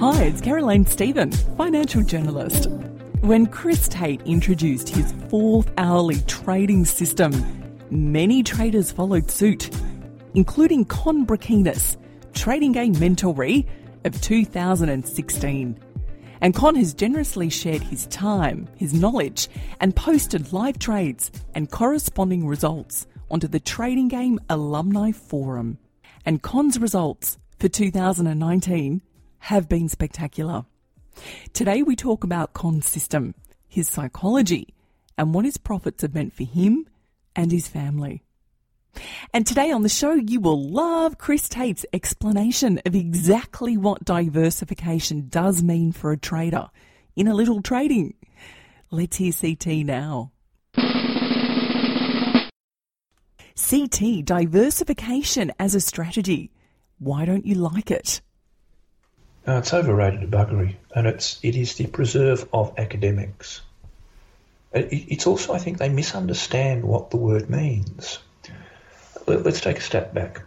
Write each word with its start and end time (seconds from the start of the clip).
Hi, 0.00 0.22
it's 0.22 0.40
Caroline 0.40 0.86
Stephen, 0.86 1.32
financial 1.32 2.04
journalist. 2.04 2.70
When 3.20 3.46
Chris 3.46 3.88
Tate 3.88 4.22
introduced 4.22 4.88
his 4.88 5.12
fourth 5.28 5.72
hourly 5.76 6.20
trading 6.28 6.84
system, 6.84 7.32
many 7.90 8.44
traders 8.44 8.92
followed 8.92 9.28
suit, 9.28 9.68
including 10.34 10.84
Con 10.84 11.26
Brakinas, 11.26 11.96
trading 12.32 12.70
game 12.70 12.94
mentoree 12.94 13.66
of 14.04 14.20
2016. 14.20 15.80
And 16.42 16.54
Con 16.54 16.76
has 16.76 16.94
generously 16.94 17.50
shared 17.50 17.82
his 17.82 18.06
time, 18.06 18.68
his 18.76 18.94
knowledge, 18.94 19.48
and 19.80 19.96
posted 19.96 20.52
live 20.52 20.78
trades 20.78 21.32
and 21.56 21.72
corresponding 21.72 22.46
results 22.46 23.08
onto 23.32 23.48
the 23.48 23.58
Trading 23.58 24.06
Game 24.06 24.38
Alumni 24.48 25.10
Forum. 25.10 25.76
And 26.24 26.40
Con's 26.40 26.78
results 26.78 27.36
for 27.58 27.68
2019 27.68 29.02
have 29.40 29.68
been 29.68 29.88
spectacular. 29.88 30.64
Today 31.52 31.82
we 31.82 31.96
talk 31.96 32.24
about 32.24 32.52
Con's 32.52 32.86
system, 32.86 33.34
his 33.66 33.88
psychology, 33.88 34.74
and 35.16 35.34
what 35.34 35.44
his 35.44 35.56
profits 35.56 36.02
have 36.02 36.14
meant 36.14 36.32
for 36.32 36.44
him 36.44 36.86
and 37.34 37.50
his 37.50 37.68
family. 37.68 38.22
And 39.32 39.46
today 39.46 39.70
on 39.70 39.82
the 39.82 39.88
show, 39.88 40.14
you 40.14 40.40
will 40.40 40.70
love 40.70 41.18
Chris 41.18 41.48
Tate's 41.48 41.86
explanation 41.92 42.80
of 42.84 42.94
exactly 42.94 43.76
what 43.76 44.04
diversification 44.04 45.28
does 45.28 45.62
mean 45.62 45.92
for 45.92 46.10
a 46.10 46.16
trader 46.16 46.68
in 47.14 47.28
a 47.28 47.34
little 47.34 47.62
trading. 47.62 48.14
Let's 48.90 49.16
hear 49.16 49.32
CT 49.32 49.66
now. 49.84 50.32
CT, 53.58 54.24
diversification 54.24 55.52
as 55.58 55.74
a 55.74 55.80
strategy. 55.80 56.52
Why 56.98 57.24
don't 57.24 57.44
you 57.44 57.54
like 57.56 57.90
it? 57.90 58.20
Uh, 59.48 59.56
it's 59.56 59.72
overrated 59.72 60.30
buggery, 60.30 60.76
and 60.94 61.06
it's 61.06 61.38
it 61.42 61.56
is 61.56 61.76
the 61.76 61.86
preserve 61.86 62.46
of 62.52 62.78
academics. 62.78 63.62
It, 64.74 64.88
it's 64.92 65.26
also, 65.26 65.54
I 65.54 65.58
think, 65.58 65.78
they 65.78 65.88
misunderstand 65.88 66.84
what 66.84 67.10
the 67.10 67.16
word 67.16 67.48
means. 67.48 68.18
Let, 69.26 69.46
us 69.46 69.62
take 69.62 69.78
a 69.78 69.80
step 69.80 70.12
back. 70.12 70.42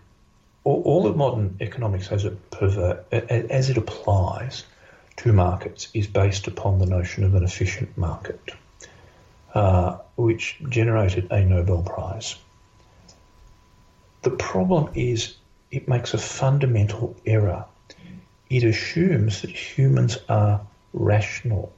All, 0.63 0.83
all 0.83 1.08
of 1.08 1.17
modern 1.17 1.58
economics, 1.61 2.11
as 2.11 2.25
it 2.25 2.38
as 3.11 3.71
it 3.71 3.77
applies 3.77 4.66
to 5.17 5.33
markets, 5.33 5.87
is 5.95 6.05
based 6.05 6.45
upon 6.45 6.77
the 6.77 6.86
notion 6.86 7.23
of 7.23 7.33
an 7.33 7.43
efficient 7.43 7.97
market, 7.97 8.52
uh, 9.55 9.97
which 10.15 10.59
generated 10.70 11.31
a 11.31 11.43
Nobel 11.43 11.81
Prize. 11.81 12.36
The 14.21 14.30
problem 14.30 14.92
is 14.93 15.33
it 15.71 15.87
makes 15.87 16.14
a 16.14 16.20
fundamental 16.20 17.15
error 17.26 17.65
it 18.52 18.66
assumes 18.66 19.42
that 19.42 19.50
humans 19.50 20.17
are 20.28 20.60
rational. 20.92 21.72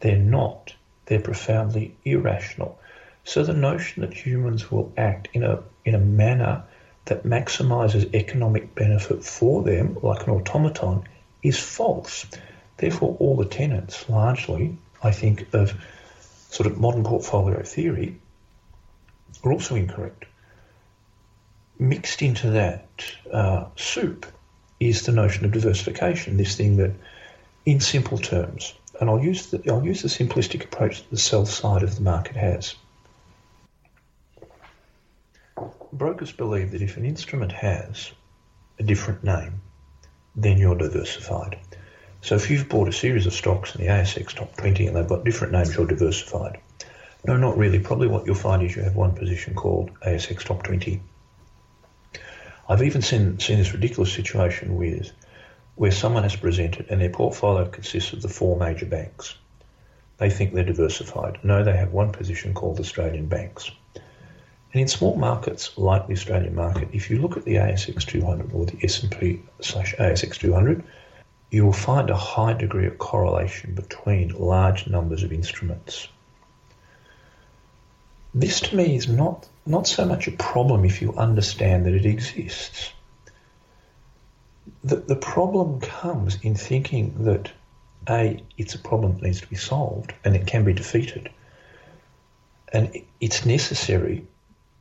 They're 0.00 0.18
not. 0.18 0.74
They're 1.06 1.18
profoundly 1.18 1.96
irrational. 2.04 2.78
So 3.24 3.42
the 3.42 3.54
notion 3.54 4.02
that 4.02 4.12
humans 4.12 4.70
will 4.70 4.92
act 4.98 5.28
in 5.32 5.42
a 5.42 5.62
in 5.86 5.94
a 5.94 5.98
manner 5.98 6.62
that 7.06 7.24
maximizes 7.24 8.14
economic 8.14 8.74
benefit 8.74 9.24
for 9.24 9.62
them, 9.62 9.96
like 10.02 10.26
an 10.26 10.34
automaton, 10.34 11.04
is 11.42 11.58
false. 11.58 12.26
Therefore, 12.76 13.16
all 13.18 13.36
the 13.36 13.46
tenets, 13.46 14.10
largely, 14.10 14.76
I 15.02 15.10
think, 15.12 15.54
of 15.54 15.72
sort 16.50 16.66
of 16.66 16.78
modern 16.78 17.02
portfolio 17.02 17.62
theory, 17.62 18.20
are 19.42 19.52
also 19.52 19.74
incorrect. 19.74 20.26
Mixed 21.78 22.20
into 22.20 22.50
that 22.50 22.86
uh, 23.32 23.64
soup 23.76 24.26
is 24.80 25.02
the 25.02 25.12
notion 25.12 25.44
of 25.44 25.52
diversification, 25.52 26.36
this 26.36 26.56
thing 26.56 26.76
that, 26.76 26.92
in 27.66 27.80
simple 27.80 28.18
terms, 28.18 28.74
and 29.00 29.08
I'll 29.08 29.22
use 29.22 29.46
the, 29.46 29.62
I'll 29.70 29.84
use 29.84 30.02
the 30.02 30.08
simplistic 30.08 30.64
approach 30.64 30.98
that 30.98 31.10
the 31.10 31.18
sell 31.18 31.46
side 31.46 31.82
of 31.82 31.94
the 31.94 32.02
market 32.02 32.36
has. 32.36 32.74
Brokers 35.92 36.32
believe 36.32 36.72
that 36.72 36.82
if 36.82 36.96
an 36.96 37.04
instrument 37.04 37.52
has 37.52 38.12
a 38.78 38.82
different 38.82 39.24
name, 39.24 39.60
then 40.36 40.58
you're 40.58 40.76
diversified. 40.76 41.58
So 42.20 42.34
if 42.34 42.50
you've 42.50 42.68
bought 42.68 42.88
a 42.88 42.92
series 42.92 43.26
of 43.26 43.32
stocks 43.32 43.74
in 43.74 43.80
the 43.80 43.90
ASX 43.90 44.34
top 44.34 44.56
20 44.56 44.86
and 44.86 44.96
they've 44.96 45.08
got 45.08 45.24
different 45.24 45.52
names, 45.52 45.74
you're 45.74 45.86
diversified. 45.86 46.60
No, 47.24 47.36
not 47.36 47.56
really. 47.56 47.78
Probably 47.78 48.08
what 48.08 48.26
you'll 48.26 48.34
find 48.34 48.62
is 48.62 48.76
you 48.76 48.82
have 48.82 48.94
one 48.94 49.14
position 49.14 49.54
called 49.54 49.90
ASX 50.00 50.44
top 50.44 50.62
20 50.62 51.00
I've 52.68 52.82
even 52.82 53.02
seen, 53.02 53.38
seen 53.38 53.58
this 53.58 53.72
ridiculous 53.72 54.12
situation 54.12 54.76
with 54.76 55.10
where 55.76 55.90
someone 55.90 56.24
has 56.24 56.36
presented 56.36 56.86
and 56.90 57.00
their 57.00 57.08
portfolio 57.08 57.66
consists 57.66 58.12
of 58.12 58.20
the 58.20 58.28
four 58.28 58.58
major 58.58 58.84
banks. 58.84 59.36
They 60.18 60.28
think 60.28 60.52
they're 60.52 60.64
diversified. 60.64 61.38
No, 61.42 61.62
they 61.62 61.76
have 61.76 61.92
one 61.92 62.12
position 62.12 62.52
called 62.52 62.80
Australian 62.80 63.26
banks. 63.26 63.70
And 64.72 64.82
in 64.82 64.88
small 64.88 65.16
markets 65.16 65.78
like 65.78 66.06
the 66.06 66.12
Australian 66.12 66.54
market, 66.54 66.88
if 66.92 67.08
you 67.08 67.20
look 67.20 67.36
at 67.36 67.44
the 67.44 67.54
ASX 67.54 68.04
200 68.04 68.52
or 68.52 68.66
the 68.66 68.78
S&P 68.82 69.42
slash 69.60 69.94
ASX 69.94 70.36
200, 70.36 70.84
you 71.50 71.64
will 71.64 71.72
find 71.72 72.10
a 72.10 72.16
high 72.16 72.52
degree 72.52 72.86
of 72.86 72.98
correlation 72.98 73.74
between 73.74 74.28
large 74.38 74.86
numbers 74.86 75.22
of 75.22 75.32
instruments. 75.32 76.08
This 78.34 78.60
to 78.60 78.76
me 78.76 78.96
is 78.96 79.08
not, 79.08 79.48
not 79.68 79.86
so 79.86 80.04
much 80.04 80.26
a 80.26 80.32
problem 80.32 80.84
if 80.84 81.02
you 81.02 81.12
understand 81.14 81.86
that 81.86 81.94
it 81.94 82.06
exists. 82.06 82.92
The, 84.82 84.96
the 84.96 85.16
problem 85.16 85.80
comes 85.80 86.38
in 86.42 86.54
thinking 86.54 87.24
that 87.24 87.50
A, 88.08 88.42
it's 88.56 88.74
a 88.74 88.78
problem 88.78 89.14
that 89.14 89.22
needs 89.22 89.40
to 89.42 89.46
be 89.46 89.56
solved 89.56 90.14
and 90.24 90.34
it 90.34 90.46
can 90.46 90.64
be 90.64 90.72
defeated. 90.72 91.30
And 92.72 92.92
it's 93.20 93.44
necessary 93.44 94.26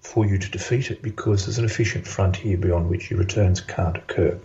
for 0.01 0.25
you 0.25 0.37
to 0.37 0.51
defeat 0.51 0.91
it 0.91 1.01
because 1.01 1.45
there's 1.45 1.57
an 1.57 1.65
efficient 1.65 2.07
frontier 2.07 2.57
beyond 2.57 2.89
which 2.89 3.09
your 3.09 3.19
returns 3.19 3.61
can't 3.61 3.97
occur. 3.97 4.39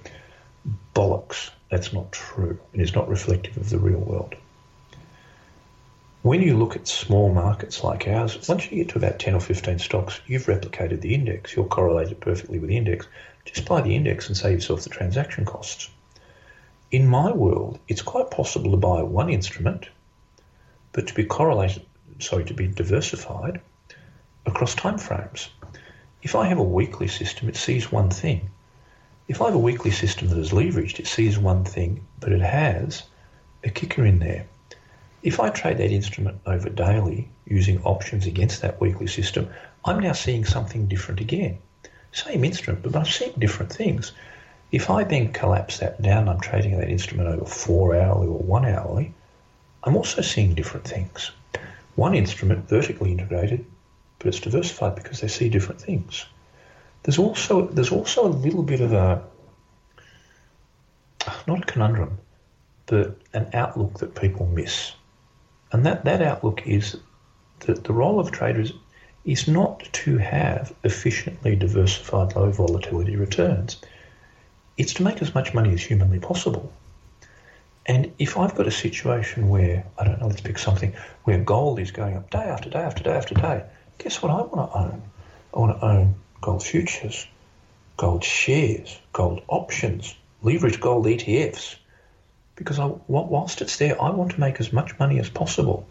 Bollocks. 0.94 1.50
That's 1.70 1.92
not 1.92 2.12
true 2.12 2.58
and 2.72 2.82
it's 2.82 2.94
not 2.94 3.08
reflective 3.08 3.56
of 3.56 3.70
the 3.70 3.78
real 3.78 3.98
world 3.98 4.34
when 6.22 6.41
you 6.41 6.56
look 6.56 6.77
at 6.77 6.87
small 6.87 7.34
markets 7.34 7.83
like 7.83 8.06
ours, 8.06 8.49
once 8.49 8.71
you 8.71 8.78
get 8.78 8.91
to 8.91 8.99
about 8.99 9.19
10 9.19 9.34
or 9.34 9.41
15 9.41 9.81
stocks, 9.81 10.21
you've 10.28 10.47
replicated 10.47 11.00
the 11.00 11.15
index. 11.15 11.56
You're 11.56 11.65
correlated 11.65 12.20
perfectly 12.20 12.61
with 12.61 12.69
the 12.69 12.76
index. 12.76 13.08
Just 13.44 13.67
buy 13.67 13.81
the 13.81 13.96
index 13.96 14.29
and 14.29 14.37
save 14.37 14.55
yourself 14.55 14.82
the 14.82 14.91
transaction 14.91 15.44
costs. 15.44 15.91
In 16.93 17.08
my 17.08 17.32
world, 17.32 17.81
it's 17.88 18.02
quite 18.02 18.31
possible 18.31 18.70
to 18.70 18.76
buy 18.76 19.02
one 19.02 19.31
instrument, 19.31 19.88
but 20.93 21.08
to 21.08 21.14
be 21.14 21.25
correlated, 21.25 21.85
sorry, 22.20 22.44
to 22.44 22.55
be 22.55 22.69
diversified 22.69 23.61
across 24.46 24.76
time 24.76 24.99
frames. 24.99 25.49
If 26.23 26.37
I 26.37 26.46
have 26.46 26.58
a 26.58 26.62
weekly 26.62 27.08
system, 27.08 27.49
it 27.49 27.56
sees 27.56 27.91
one 27.91 28.11
thing. 28.11 28.49
If 29.26 29.43
I 29.43 29.46
have 29.46 29.56
a 29.56 29.58
weekly 29.58 29.91
system 29.91 30.29
that 30.29 30.38
is 30.38 30.50
leveraged, 30.50 31.00
it 31.00 31.08
sees 31.08 31.37
one 31.37 31.64
thing, 31.64 32.06
but 32.20 32.31
it 32.31 32.43
has 32.43 33.02
a 33.64 33.70
kicker 33.70 34.05
in 34.05 34.20
there. 34.20 34.46
If 35.22 35.38
I 35.38 35.50
trade 35.50 35.78
that 35.78 35.92
instrument 35.92 36.40
over 36.46 36.69
daily 36.69 37.28
using 37.46 37.82
options 37.82 38.26
against 38.26 38.60
that 38.62 38.80
weekly 38.80 39.06
system, 39.06 39.48
I'm 39.84 40.00
now 40.00 40.12
seeing 40.12 40.44
something 40.44 40.86
different 40.86 41.20
again. 41.20 41.58
Same 42.12 42.44
instrument, 42.44 42.82
but 42.82 42.96
I'm 42.96 43.06
seeing 43.06 43.32
different 43.38 43.72
things. 43.72 44.12
If 44.72 44.90
I 44.90 45.04
then 45.04 45.32
collapse 45.32 45.78
that 45.78 46.02
down, 46.02 46.28
I'm 46.28 46.40
trading 46.40 46.78
that 46.78 46.88
instrument 46.88 47.28
over 47.28 47.44
four 47.44 47.94
hourly 47.94 48.26
or 48.26 48.38
one 48.38 48.64
hourly, 48.64 49.14
I'm 49.84 49.96
also 49.96 50.22
seeing 50.22 50.54
different 50.54 50.86
things. 50.86 51.30
One 51.94 52.14
instrument, 52.14 52.69
vertically 52.69 53.12
integrated, 53.12 53.64
but 54.19 54.28
it's 54.28 54.40
diversified 54.40 54.94
because 54.94 55.20
they 55.20 55.28
see 55.28 55.48
different 55.48 55.80
things. 55.80 56.24
There's 57.02 57.19
also 57.19 57.66
there's 57.66 57.92
also 57.92 58.26
a 58.26 58.28
little 58.28 58.62
bit 58.62 58.80
of 58.80 58.92
a 58.92 59.22
not 61.46 61.62
a 61.62 61.66
conundrum, 61.66 62.19
but 62.86 63.19
an 63.32 63.50
outlook 63.52 63.98
that 63.98 64.14
people 64.14 64.46
miss. 64.46 64.92
And 65.72 65.86
that, 65.86 66.04
that 66.04 66.22
outlook 66.22 66.66
is 66.66 66.96
that 67.60 67.84
the 67.84 67.92
role 67.92 68.20
of 68.20 68.30
traders 68.30 68.72
is 69.24 69.48
not 69.48 69.88
to 69.92 70.19
have 70.19 70.74
efficiently 70.84 71.56
diversified 71.56 72.36
low 72.36 72.50
volatility 72.50 73.16
returns. 73.16 73.78
It's 74.76 74.94
to 74.94 75.02
make 75.02 75.22
as 75.22 75.34
much 75.34 75.54
money 75.54 75.72
as 75.72 75.82
humanly 75.82 76.19
possible. 76.19 76.72
And 77.86 78.12
if 78.19 78.36
I've 78.36 78.54
got 78.54 78.66
a 78.66 78.72
situation 78.72 79.48
where, 79.48 79.84
I 79.98 80.04
don't 80.04 80.20
know, 80.20 80.28
let's 80.28 80.40
pick 80.40 80.58
something, 80.58 80.94
where 81.24 81.38
gold 81.38 81.78
is 81.78 81.90
going 81.90 82.16
up 82.16 82.30
day 82.30 82.38
after 82.38 82.70
day 82.70 82.78
after 82.78 83.02
day 83.02 83.12
after 83.12 83.34
day, 83.34 83.64
guess 83.98 84.22
what 84.22 84.30
I 84.30 84.42
want 84.42 84.70
to 84.70 84.78
own? 84.78 85.02
I 85.54 85.58
want 85.58 85.80
to 85.80 85.86
own 85.86 86.14
gold 86.40 86.62
futures, 86.62 87.26
gold 87.96 88.24
shares, 88.24 88.98
gold 89.12 89.42
options, 89.48 90.14
leverage 90.42 90.80
gold 90.80 91.06
ETFs. 91.06 91.76
Because 92.56 92.78
I, 92.78 92.87
whilst 93.08 93.62
it's 93.62 93.76
there, 93.76 94.00
I 94.00 94.10
want 94.10 94.32
to 94.32 94.40
make 94.40 94.60
as 94.60 94.72
much 94.72 94.99
money 94.99 95.19
as 95.19 95.28
possible. 95.28 95.88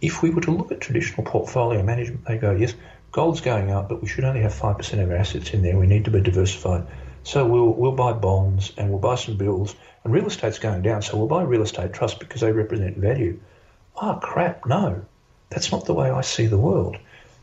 If 0.00 0.22
we 0.22 0.30
were 0.30 0.40
to 0.42 0.50
look 0.50 0.72
at 0.72 0.80
traditional 0.80 1.24
portfolio 1.24 1.82
management, 1.82 2.24
they 2.24 2.38
go, 2.38 2.52
yes, 2.52 2.74
gold's 3.12 3.40
going 3.40 3.70
up, 3.70 3.88
but 3.88 4.02
we 4.02 4.08
should 4.08 4.24
only 4.24 4.40
have 4.40 4.52
5% 4.52 5.02
of 5.02 5.10
our 5.10 5.16
assets 5.16 5.50
in 5.50 5.62
there. 5.62 5.78
We 5.78 5.86
need 5.86 6.06
to 6.06 6.10
be 6.10 6.20
diversified. 6.20 6.86
So 7.22 7.46
we'll, 7.46 7.72
we'll 7.72 7.92
buy 7.92 8.12
bonds 8.12 8.72
and 8.76 8.90
we'll 8.90 8.98
buy 8.98 9.14
some 9.14 9.36
bills 9.36 9.76
and 10.04 10.12
real 10.12 10.26
estate's 10.26 10.58
going 10.58 10.82
down, 10.82 11.02
so 11.02 11.16
we'll 11.16 11.28
buy 11.28 11.42
real 11.42 11.62
estate 11.62 11.92
trusts 11.92 12.18
because 12.18 12.40
they 12.40 12.50
represent 12.50 12.96
value. 12.96 13.38
Ah, 13.96 14.16
oh, 14.16 14.20
crap, 14.20 14.66
no. 14.66 15.04
That's 15.50 15.70
not 15.70 15.84
the 15.84 15.94
way 15.94 16.10
I 16.10 16.22
see 16.22 16.46
the 16.46 16.58
world. 16.58 16.96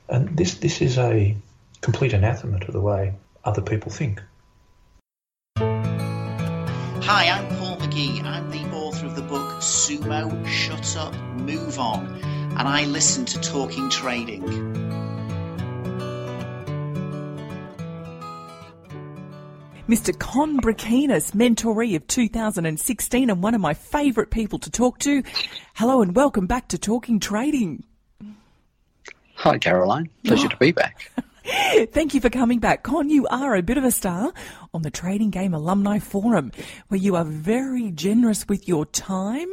And 0.10 0.36
this, 0.36 0.56
this 0.56 0.82
is 0.82 0.98
a 0.98 1.38
complete 1.82 2.12
anathema 2.14 2.60
to 2.62 2.72
the 2.72 2.82
way 2.82 3.14
other 3.46 3.62
people 3.62 3.92
think. 3.92 4.22
Hi, 5.58 7.30
I'm 7.30 7.48
Paul 7.58 7.69
McGee. 8.00 8.24
I'm 8.24 8.50
the 8.50 8.64
author 8.76 9.06
of 9.06 9.16
the 9.16 9.22
book 9.22 9.60
Sumo 9.60 10.48
Shut 10.48 10.96
Up, 10.96 11.14
Move 11.38 11.80
On, 11.80 12.06
and 12.24 12.68
I 12.68 12.86
listen 12.86 13.26
to 13.26 13.40
Talking 13.42 13.90
Trading. 13.90 14.44
Mr. 19.90 20.18
Con 20.18 20.60
Brakinas, 20.60 21.32
mentoree 21.32 21.96
of 21.96 22.06
2016 22.08 23.30
and 23.30 23.44
one 23.44 23.56
of 23.56 23.62
my 23.62 23.74
favourite 23.74 24.30
people 24.30 24.60
to 24.60 24.70
talk 24.70 25.00
to. 25.00 25.24
Hello 25.74 26.02
and 26.02 26.16
welcome 26.16 26.46
back 26.46 26.68
to 26.70 26.78
Talking 26.78 27.20
Trading. 27.20 27.84
Hi, 29.36 29.58
Caroline. 29.58 30.10
Pleasure 30.26 30.46
oh. 30.46 30.50
to 30.50 30.58
be 30.58 30.72
back. 30.72 31.12
Thank 31.92 32.14
you 32.14 32.22
for 32.22 32.30
coming 32.30 32.60
back. 32.60 32.84
Con, 32.84 33.10
you 33.10 33.28
are 33.28 33.56
a 33.56 33.62
bit 33.62 33.78
of 33.78 33.84
a 33.84 33.92
star 33.92 34.34
on 34.74 34.82
the 34.82 34.90
Trading 34.90 35.30
Game 35.30 35.54
Alumni 35.54 36.00
Forum, 36.00 36.52
where 36.88 37.00
you 37.00 37.16
are 37.16 37.26
very 37.26 37.92
generous 37.92 38.48
with 38.48 38.68
your 38.68 38.86
time, 38.86 39.50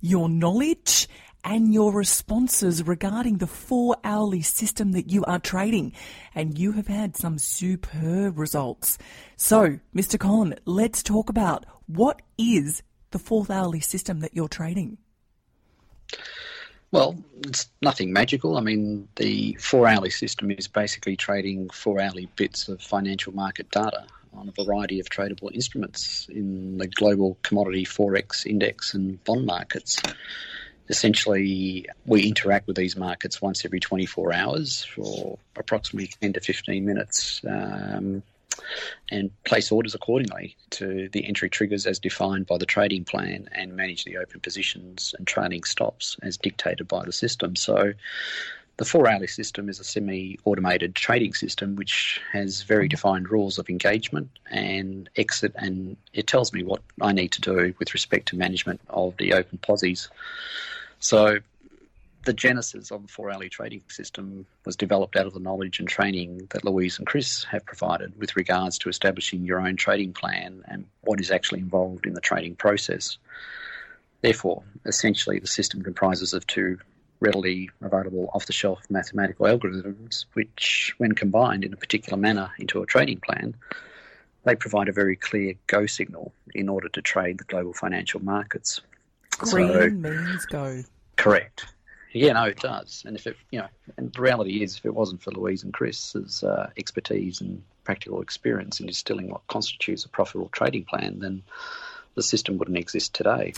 your 0.00 0.28
knowledge, 0.28 1.08
and 1.44 1.74
your 1.74 1.92
responses 1.92 2.86
regarding 2.86 3.38
the 3.38 3.46
four 3.46 3.96
hourly 4.02 4.40
system 4.40 4.92
that 4.92 5.10
you 5.10 5.24
are 5.24 5.38
trading. 5.38 5.92
And 6.34 6.58
you 6.58 6.72
have 6.72 6.86
had 6.86 7.16
some 7.16 7.38
superb 7.38 8.38
results. 8.38 8.96
So, 9.36 9.78
Mr. 9.94 10.18
Con, 10.18 10.54
let's 10.64 11.02
talk 11.02 11.28
about 11.28 11.66
what 11.86 12.22
is 12.38 12.82
the 13.10 13.18
fourth 13.18 13.50
hourly 13.50 13.80
system 13.80 14.20
that 14.20 14.34
you're 14.34 14.48
trading? 14.48 14.98
Well, 16.90 17.16
it's 17.46 17.68
nothing 17.82 18.12
magical. 18.12 18.56
I 18.56 18.60
mean, 18.60 19.08
the 19.16 19.54
four 19.60 19.86
hourly 19.86 20.10
system 20.10 20.50
is 20.50 20.68
basically 20.68 21.16
trading 21.16 21.68
four 21.70 22.00
hourly 22.00 22.28
bits 22.36 22.68
of 22.68 22.80
financial 22.80 23.34
market 23.34 23.70
data 23.70 24.06
on 24.32 24.48
a 24.48 24.64
variety 24.64 25.00
of 25.00 25.08
tradable 25.08 25.52
instruments 25.52 26.28
in 26.30 26.78
the 26.78 26.86
global 26.86 27.36
commodity 27.42 27.84
forex 27.84 28.46
index 28.46 28.94
and 28.94 29.22
bond 29.24 29.46
markets 29.46 30.00
essentially 30.88 31.86
we 32.06 32.22
interact 32.26 32.66
with 32.66 32.76
these 32.76 32.96
markets 32.96 33.42
once 33.42 33.64
every 33.64 33.80
24 33.80 34.32
hours 34.32 34.84
for 34.84 35.38
approximately 35.56 36.10
10 36.20 36.34
to 36.34 36.40
15 36.40 36.84
minutes 36.84 37.42
um, 37.48 38.22
and 39.10 39.30
place 39.44 39.72
orders 39.72 39.94
accordingly 39.94 40.56
to 40.70 41.08
the 41.12 41.26
entry 41.26 41.48
triggers 41.48 41.86
as 41.86 41.98
defined 41.98 42.46
by 42.46 42.58
the 42.58 42.66
trading 42.66 43.04
plan 43.04 43.48
and 43.52 43.74
manage 43.76 44.04
the 44.04 44.16
open 44.16 44.40
positions 44.40 45.14
and 45.18 45.26
trading 45.26 45.64
stops 45.64 46.16
as 46.22 46.36
dictated 46.36 46.86
by 46.88 47.04
the 47.04 47.12
system. 47.12 47.56
So 47.56 47.92
the 48.76 48.84
four 48.84 49.08
hourly 49.08 49.26
system 49.26 49.68
is 49.68 49.80
a 49.80 49.84
semi 49.84 50.38
automated 50.44 50.94
trading 50.94 51.34
system 51.34 51.74
which 51.74 52.20
has 52.32 52.62
very 52.62 52.86
defined 52.88 53.28
rules 53.28 53.58
of 53.58 53.68
engagement 53.68 54.30
and 54.50 55.10
exit, 55.16 55.52
and 55.56 55.96
it 56.12 56.26
tells 56.26 56.52
me 56.52 56.62
what 56.62 56.80
I 57.00 57.12
need 57.12 57.32
to 57.32 57.40
do 57.40 57.74
with 57.78 57.92
respect 57.92 58.28
to 58.28 58.36
management 58.36 58.80
of 58.88 59.16
the 59.16 59.32
open 59.32 59.58
posies. 59.58 60.08
So 61.00 61.38
the 62.28 62.34
genesis 62.34 62.90
of 62.90 63.00
the 63.00 63.08
four 63.08 63.30
hourly 63.30 63.48
trading 63.48 63.82
system 63.88 64.44
was 64.66 64.76
developed 64.76 65.16
out 65.16 65.26
of 65.26 65.32
the 65.32 65.40
knowledge 65.40 65.78
and 65.78 65.88
training 65.88 66.46
that 66.50 66.62
Louise 66.62 66.98
and 66.98 67.06
Chris 67.06 67.44
have 67.44 67.64
provided 67.64 68.20
with 68.20 68.36
regards 68.36 68.76
to 68.76 68.90
establishing 68.90 69.46
your 69.46 69.66
own 69.66 69.76
trading 69.76 70.12
plan 70.12 70.62
and 70.68 70.84
what 71.00 71.22
is 71.22 71.30
actually 71.30 71.60
involved 71.60 72.04
in 72.04 72.12
the 72.12 72.20
trading 72.20 72.54
process. 72.54 73.16
Therefore, 74.20 74.62
essentially, 74.84 75.38
the 75.38 75.46
system 75.46 75.80
comprises 75.80 76.34
of 76.34 76.46
two 76.46 76.76
readily 77.18 77.70
available 77.80 78.28
off 78.34 78.44
the 78.44 78.52
shelf 78.52 78.82
mathematical 78.90 79.46
algorithms, 79.46 80.26
which, 80.34 80.94
when 80.98 81.12
combined 81.12 81.64
in 81.64 81.72
a 81.72 81.78
particular 81.78 82.18
manner 82.18 82.50
into 82.58 82.82
a 82.82 82.86
trading 82.86 83.20
plan, 83.20 83.54
they 84.44 84.54
provide 84.54 84.90
a 84.90 84.92
very 84.92 85.16
clear 85.16 85.54
go 85.66 85.86
signal 85.86 86.34
in 86.54 86.68
order 86.68 86.90
to 86.90 87.00
trade 87.00 87.38
the 87.38 87.44
global 87.44 87.72
financial 87.72 88.22
markets. 88.22 88.82
Green 89.38 89.72
so, 89.72 89.88
means 89.88 90.44
go. 90.44 90.84
Correct. 91.16 91.64
Yeah, 92.12 92.32
no, 92.32 92.44
it 92.44 92.58
does. 92.58 93.04
And 93.06 93.16
if 93.16 93.26
it, 93.26 93.36
you 93.50 93.60
know, 93.60 93.68
and 93.96 94.12
the 94.12 94.20
reality 94.20 94.62
is, 94.62 94.76
if 94.76 94.86
it 94.86 94.94
wasn't 94.94 95.22
for 95.22 95.30
Louise 95.30 95.62
and 95.62 95.72
Chris's 95.72 96.42
uh, 96.42 96.70
expertise 96.76 97.40
and 97.40 97.62
practical 97.84 98.22
experience 98.22 98.80
in 98.80 98.86
distilling 98.86 99.30
what 99.30 99.46
constitutes 99.46 100.04
a 100.04 100.08
profitable 100.08 100.48
trading 100.48 100.84
plan, 100.84 101.18
then 101.18 101.42
the 102.14 102.22
system 102.22 102.58
wouldn't 102.58 102.78
exist 102.78 103.14
today. 103.14 103.52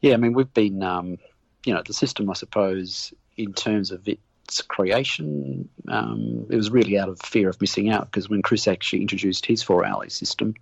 Yeah, 0.00 0.14
I 0.14 0.16
mean, 0.16 0.32
we've 0.32 0.52
been, 0.52 0.82
um, 0.82 1.18
you 1.64 1.74
know, 1.74 1.82
the 1.86 1.92
system, 1.92 2.30
I 2.30 2.34
suppose, 2.34 3.12
in 3.36 3.52
terms 3.52 3.90
of 3.90 4.08
its 4.08 4.62
creation, 4.62 5.68
um, 5.88 6.46
it 6.50 6.56
was 6.56 6.70
really 6.70 6.98
out 6.98 7.08
of 7.08 7.20
fear 7.20 7.50
of 7.50 7.60
missing 7.60 7.90
out 7.90 8.06
because 8.06 8.28
when 8.28 8.42
Chris 8.42 8.66
actually 8.66 9.02
introduced 9.02 9.44
his 9.46 9.62
four 9.62 9.84
hourly 9.84 10.10
system, 10.10 10.54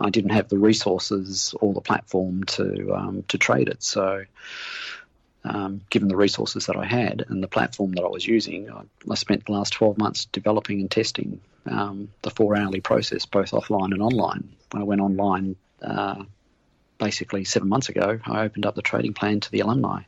I 0.00 0.10
didn't 0.10 0.30
have 0.30 0.48
the 0.48 0.58
resources 0.58 1.54
or 1.60 1.74
the 1.74 1.80
platform 1.80 2.44
to 2.44 2.94
um, 2.94 3.24
to 3.28 3.38
trade 3.38 3.68
it. 3.68 3.82
So, 3.82 4.24
um, 5.44 5.80
given 5.90 6.08
the 6.08 6.16
resources 6.16 6.66
that 6.66 6.76
I 6.76 6.84
had 6.84 7.24
and 7.28 7.42
the 7.42 7.48
platform 7.48 7.92
that 7.92 8.04
I 8.04 8.08
was 8.08 8.26
using, 8.26 8.70
I, 8.70 8.82
I 9.10 9.14
spent 9.14 9.46
the 9.46 9.52
last 9.52 9.72
12 9.72 9.98
months 9.98 10.26
developing 10.26 10.80
and 10.80 10.90
testing 10.90 11.40
um, 11.66 12.08
the 12.22 12.30
four 12.30 12.56
hourly 12.56 12.80
process, 12.80 13.26
both 13.26 13.52
offline 13.52 13.92
and 13.92 14.02
online. 14.02 14.50
When 14.70 14.82
I 14.82 14.84
went 14.84 15.00
online, 15.00 15.56
uh, 15.82 16.24
basically 16.98 17.44
seven 17.44 17.68
months 17.68 17.88
ago, 17.88 18.20
I 18.24 18.42
opened 18.42 18.66
up 18.66 18.74
the 18.74 18.82
trading 18.82 19.14
plan 19.14 19.40
to 19.40 19.50
the 19.50 19.60
alumni 19.60 20.02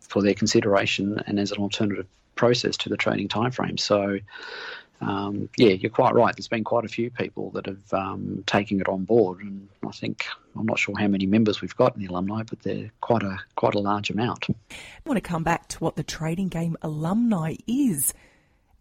for 0.00 0.22
their 0.22 0.34
consideration 0.34 1.22
and 1.26 1.38
as 1.38 1.52
an 1.52 1.58
alternative 1.58 2.06
process 2.34 2.76
to 2.78 2.88
the 2.88 2.96
trading 2.96 3.28
timeframe. 3.28 3.78
So 3.78 4.20
um, 5.00 5.48
yeah, 5.56 5.70
you're 5.70 5.90
quite 5.90 6.14
right. 6.14 6.34
There's 6.34 6.48
been 6.48 6.64
quite 6.64 6.84
a 6.84 6.88
few 6.88 7.10
people 7.10 7.50
that 7.50 7.66
have 7.66 7.92
um, 7.92 8.42
taken 8.46 8.80
it 8.80 8.88
on 8.88 9.04
board, 9.04 9.40
and 9.40 9.68
I 9.86 9.92
think 9.92 10.26
I'm 10.56 10.66
not 10.66 10.78
sure 10.78 10.94
how 10.98 11.06
many 11.06 11.26
members 11.26 11.60
we've 11.60 11.76
got 11.76 11.94
in 11.94 12.02
the 12.02 12.08
alumni, 12.08 12.42
but 12.42 12.62
they're 12.62 12.90
quite 13.00 13.22
a 13.22 13.38
quite 13.54 13.74
a 13.74 13.80
large 13.80 14.10
amount. 14.10 14.46
I 14.50 14.54
want 15.06 15.16
to 15.16 15.20
come 15.20 15.44
back 15.44 15.68
to 15.68 15.78
what 15.78 15.96
the 15.96 16.02
Trading 16.02 16.48
Game 16.48 16.76
alumni 16.82 17.54
is, 17.66 18.12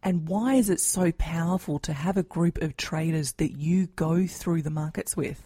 and 0.01 0.27
why 0.27 0.55
is 0.55 0.69
it 0.71 0.79
so 0.79 1.11
powerful 1.11 1.77
to 1.79 1.93
have 1.93 2.17
a 2.17 2.23
group 2.23 2.61
of 2.61 2.77
traders 2.77 3.33
that 3.33 3.57
you 3.57 3.87
go 3.87 4.25
through 4.25 4.63
the 4.63 4.71
markets 4.71 5.15
with? 5.15 5.43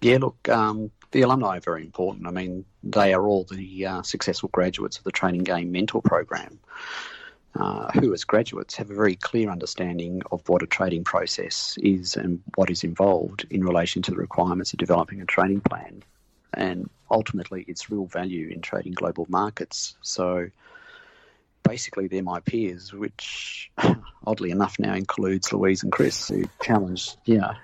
Yeah, 0.00 0.18
look, 0.18 0.48
um, 0.48 0.92
the 1.10 1.22
alumni 1.22 1.56
are 1.56 1.60
very 1.60 1.82
important. 1.82 2.28
I 2.28 2.30
mean, 2.30 2.64
they 2.84 3.12
are 3.12 3.26
all 3.26 3.42
the 3.42 3.86
uh, 3.86 4.02
successful 4.02 4.48
graduates 4.52 4.98
of 4.98 5.02
the 5.02 5.10
Trading 5.10 5.42
Game 5.42 5.72
Mentor 5.72 6.00
Program 6.00 6.60
uh, 7.54 7.90
who, 7.92 8.12
as 8.12 8.24
graduates, 8.24 8.76
have 8.76 8.90
a 8.90 8.94
very 8.94 9.16
clear 9.16 9.50
understanding 9.50 10.22
of 10.30 10.46
what 10.48 10.62
a 10.62 10.66
trading 10.66 11.04
process 11.04 11.76
is 11.82 12.16
and 12.16 12.42
what 12.54 12.70
is 12.70 12.84
involved 12.84 13.46
in 13.50 13.64
relation 13.64 14.02
to 14.02 14.10
the 14.10 14.16
requirements 14.16 14.72
of 14.72 14.78
developing 14.78 15.20
a 15.20 15.26
trading 15.26 15.60
plan, 15.60 16.02
and 16.54 16.88
ultimately 17.10 17.64
its 17.66 17.90
real 17.90 18.06
value 18.06 18.48
in 18.48 18.60
trading 18.60 18.92
global 18.92 19.26
markets. 19.28 19.96
So 20.02 20.50
basically, 21.62 22.06
they're 22.08 22.22
my 22.22 22.40
peers, 22.40 22.92
which 22.92 23.70
oddly 24.26 24.50
enough 24.50 24.76
now 24.78 24.94
includes 24.94 25.52
Louise 25.52 25.82
and 25.82 25.92
Chris, 25.92 26.28
who 26.28 26.44
challenged, 26.62 27.16
yeah. 27.24 27.54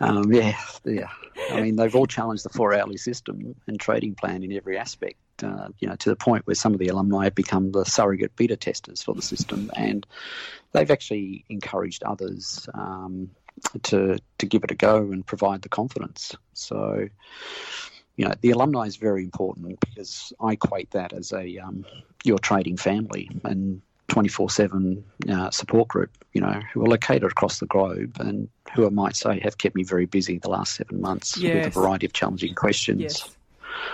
Um, 0.00 0.32
yeah, 0.32 0.58
yeah. 0.84 1.08
I 1.50 1.60
mean, 1.60 1.76
they've 1.76 1.94
all 1.94 2.06
challenged 2.06 2.44
the 2.44 2.48
four 2.48 2.74
hourly 2.74 2.96
system 2.96 3.54
and 3.66 3.78
trading 3.78 4.14
plan 4.14 4.42
in 4.42 4.52
every 4.52 4.78
aspect 4.78 5.16
uh, 5.42 5.68
you 5.78 5.88
know, 5.88 5.96
to 5.96 6.10
the 6.10 6.16
point 6.16 6.46
where 6.46 6.54
some 6.54 6.72
of 6.72 6.78
the 6.78 6.88
alumni 6.88 7.24
have 7.24 7.34
become 7.34 7.72
the 7.72 7.84
surrogate 7.84 8.36
beta 8.36 8.56
testers 8.56 9.02
for 9.02 9.14
the 9.14 9.22
system, 9.22 9.70
and 9.74 10.06
they've 10.72 10.90
actually 10.90 11.44
encouraged 11.48 12.02
others 12.02 12.68
um, 12.74 13.30
to 13.82 14.18
to 14.38 14.46
give 14.46 14.64
it 14.64 14.70
a 14.70 14.74
go 14.74 14.96
and 14.96 15.26
provide 15.26 15.62
the 15.62 15.68
confidence. 15.68 16.34
So, 16.54 17.08
you 18.16 18.24
know, 18.24 18.34
the 18.40 18.50
alumni 18.50 18.82
is 18.82 18.96
very 18.96 19.24
important 19.24 19.80
because 19.80 20.32
I 20.40 20.52
equate 20.52 20.90
that 20.92 21.12
as 21.12 21.32
a 21.32 21.58
um, 21.58 21.84
your 22.24 22.38
trading 22.38 22.76
family 22.76 23.30
and 23.44 23.82
24 24.08 24.44
uh, 24.44 24.48
7 24.48 25.04
support 25.50 25.88
group, 25.88 26.10
you 26.32 26.40
know, 26.40 26.60
who 26.72 26.84
are 26.84 26.88
located 26.88 27.24
across 27.24 27.60
the 27.60 27.66
globe 27.66 28.18
and 28.20 28.48
who 28.74 28.86
I 28.86 28.90
might 28.90 29.16
say 29.16 29.40
have 29.40 29.56
kept 29.56 29.74
me 29.74 29.84
very 29.84 30.06
busy 30.06 30.38
the 30.38 30.50
last 30.50 30.74
seven 30.74 31.00
months 31.00 31.38
yes. 31.38 31.54
with 31.54 31.76
a 31.76 31.80
variety 31.80 32.06
of 32.06 32.12
challenging 32.12 32.54
questions. 32.54 33.00
Yes. 33.00 33.36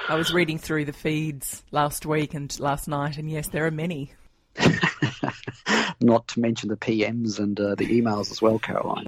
I 0.09 0.15
was 0.15 0.33
reading 0.33 0.59
through 0.59 0.87
the 0.87 0.93
feeds 0.93 1.63
last 1.71 2.07
week 2.07 2.35
and 2.35 2.59
last 2.59 2.89
night, 2.89 3.19
and 3.19 3.31
yes, 3.31 3.49
there 3.49 3.67
are 3.67 3.71
many. 3.71 4.13
Not 6.01 6.29
to 6.29 6.41
mention 6.41 6.69
the 6.69 6.77
PMs 6.77 7.39
and 7.39 7.59
uh, 7.61 7.75
the 7.75 7.87
emails 7.87 8.31
as 8.31 8.41
well, 8.41 8.59
Caroline. 8.59 9.07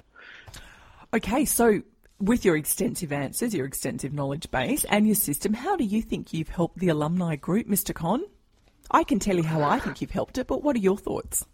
Okay, 1.13 1.45
so 1.45 1.81
with 2.19 2.45
your 2.45 2.55
extensive 2.55 3.11
answers, 3.11 3.53
your 3.53 3.65
extensive 3.65 4.13
knowledge 4.13 4.49
base, 4.51 4.85
and 4.85 5.05
your 5.05 5.15
system, 5.15 5.53
how 5.53 5.75
do 5.75 5.83
you 5.83 6.01
think 6.01 6.33
you've 6.33 6.49
helped 6.49 6.77
the 6.77 6.89
alumni 6.89 7.35
group, 7.35 7.67
Mr. 7.67 7.93
Con? 7.93 8.23
I 8.91 9.03
can 9.03 9.19
tell 9.19 9.35
you 9.35 9.43
how 9.43 9.63
I 9.63 9.79
think 9.79 10.01
you've 10.01 10.11
helped 10.11 10.37
it, 10.37 10.47
but 10.47 10.63
what 10.63 10.75
are 10.75 10.79
your 10.79 10.97
thoughts? 10.97 11.45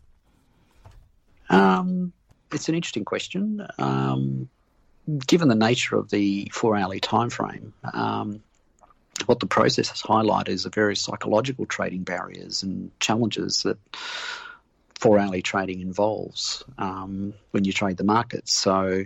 Um, 1.50 2.12
it's 2.52 2.68
an 2.68 2.76
interesting 2.76 3.06
question. 3.06 3.66
Um, 3.78 4.50
given 5.26 5.48
the 5.48 5.56
nature 5.56 5.98
of 5.98 6.10
the 6.10 6.52
four-hourly 6.52 7.00
time 7.00 7.30
frame, 7.30 7.74
um, 7.94 8.44
what 9.26 9.40
the 9.40 9.48
process 9.48 9.90
has 9.90 10.02
highlighted 10.02 10.50
is 10.50 10.64
the 10.64 10.70
various 10.70 11.02
psychological 11.02 11.66
trading 11.66 12.04
barriers 12.04 12.64
and 12.64 12.92
challenges 13.00 13.64
that 13.64 13.78
four-hourly 15.00 15.42
trading 15.42 15.82
involves 15.82 16.64
um, 16.78 17.34
when 17.52 17.64
you 17.66 17.74
trade 17.74 17.98
the 17.98 18.04
markets. 18.04 18.54
So, 18.54 19.06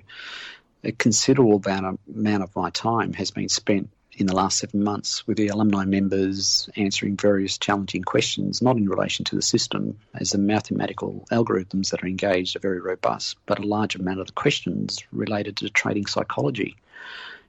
a 0.84 0.92
considerable 0.92 1.62
amount 1.66 2.44
of 2.44 2.56
my 2.56 2.72
time 2.72 3.14
has 3.14 3.32
been 3.32 3.50
spent 3.50 3.90
in 4.18 4.26
the 4.26 4.36
last 4.36 4.58
seven 4.58 4.84
months 4.84 5.26
with 5.28 5.38
the 5.38 5.48
alumni 5.48 5.86
members 5.86 6.70
answering 6.76 7.16
various 7.16 7.58
challenging 7.58 8.02
questions, 8.02 8.62
not 8.62 8.78
in 8.78 8.90
relation 8.90 9.24
to 9.26 9.36
the 9.36 9.42
system, 9.42 10.00
as 10.14 10.32
the 10.32 10.38
mathematical 10.38 11.26
algorithms 11.32 11.92
that 11.92 12.04
are 12.04 12.08
engaged 12.08 12.56
are 12.56 12.60
very 12.60 12.82
robust, 12.82 13.38
but 13.46 13.60
a 13.60 13.66
large 13.66 13.96
amount 13.96 14.20
of 14.20 14.28
the 14.28 14.34
questions 14.34 15.04
related 15.12 15.58
to 15.58 15.70
trading 15.70 16.08
psychology 16.08 16.76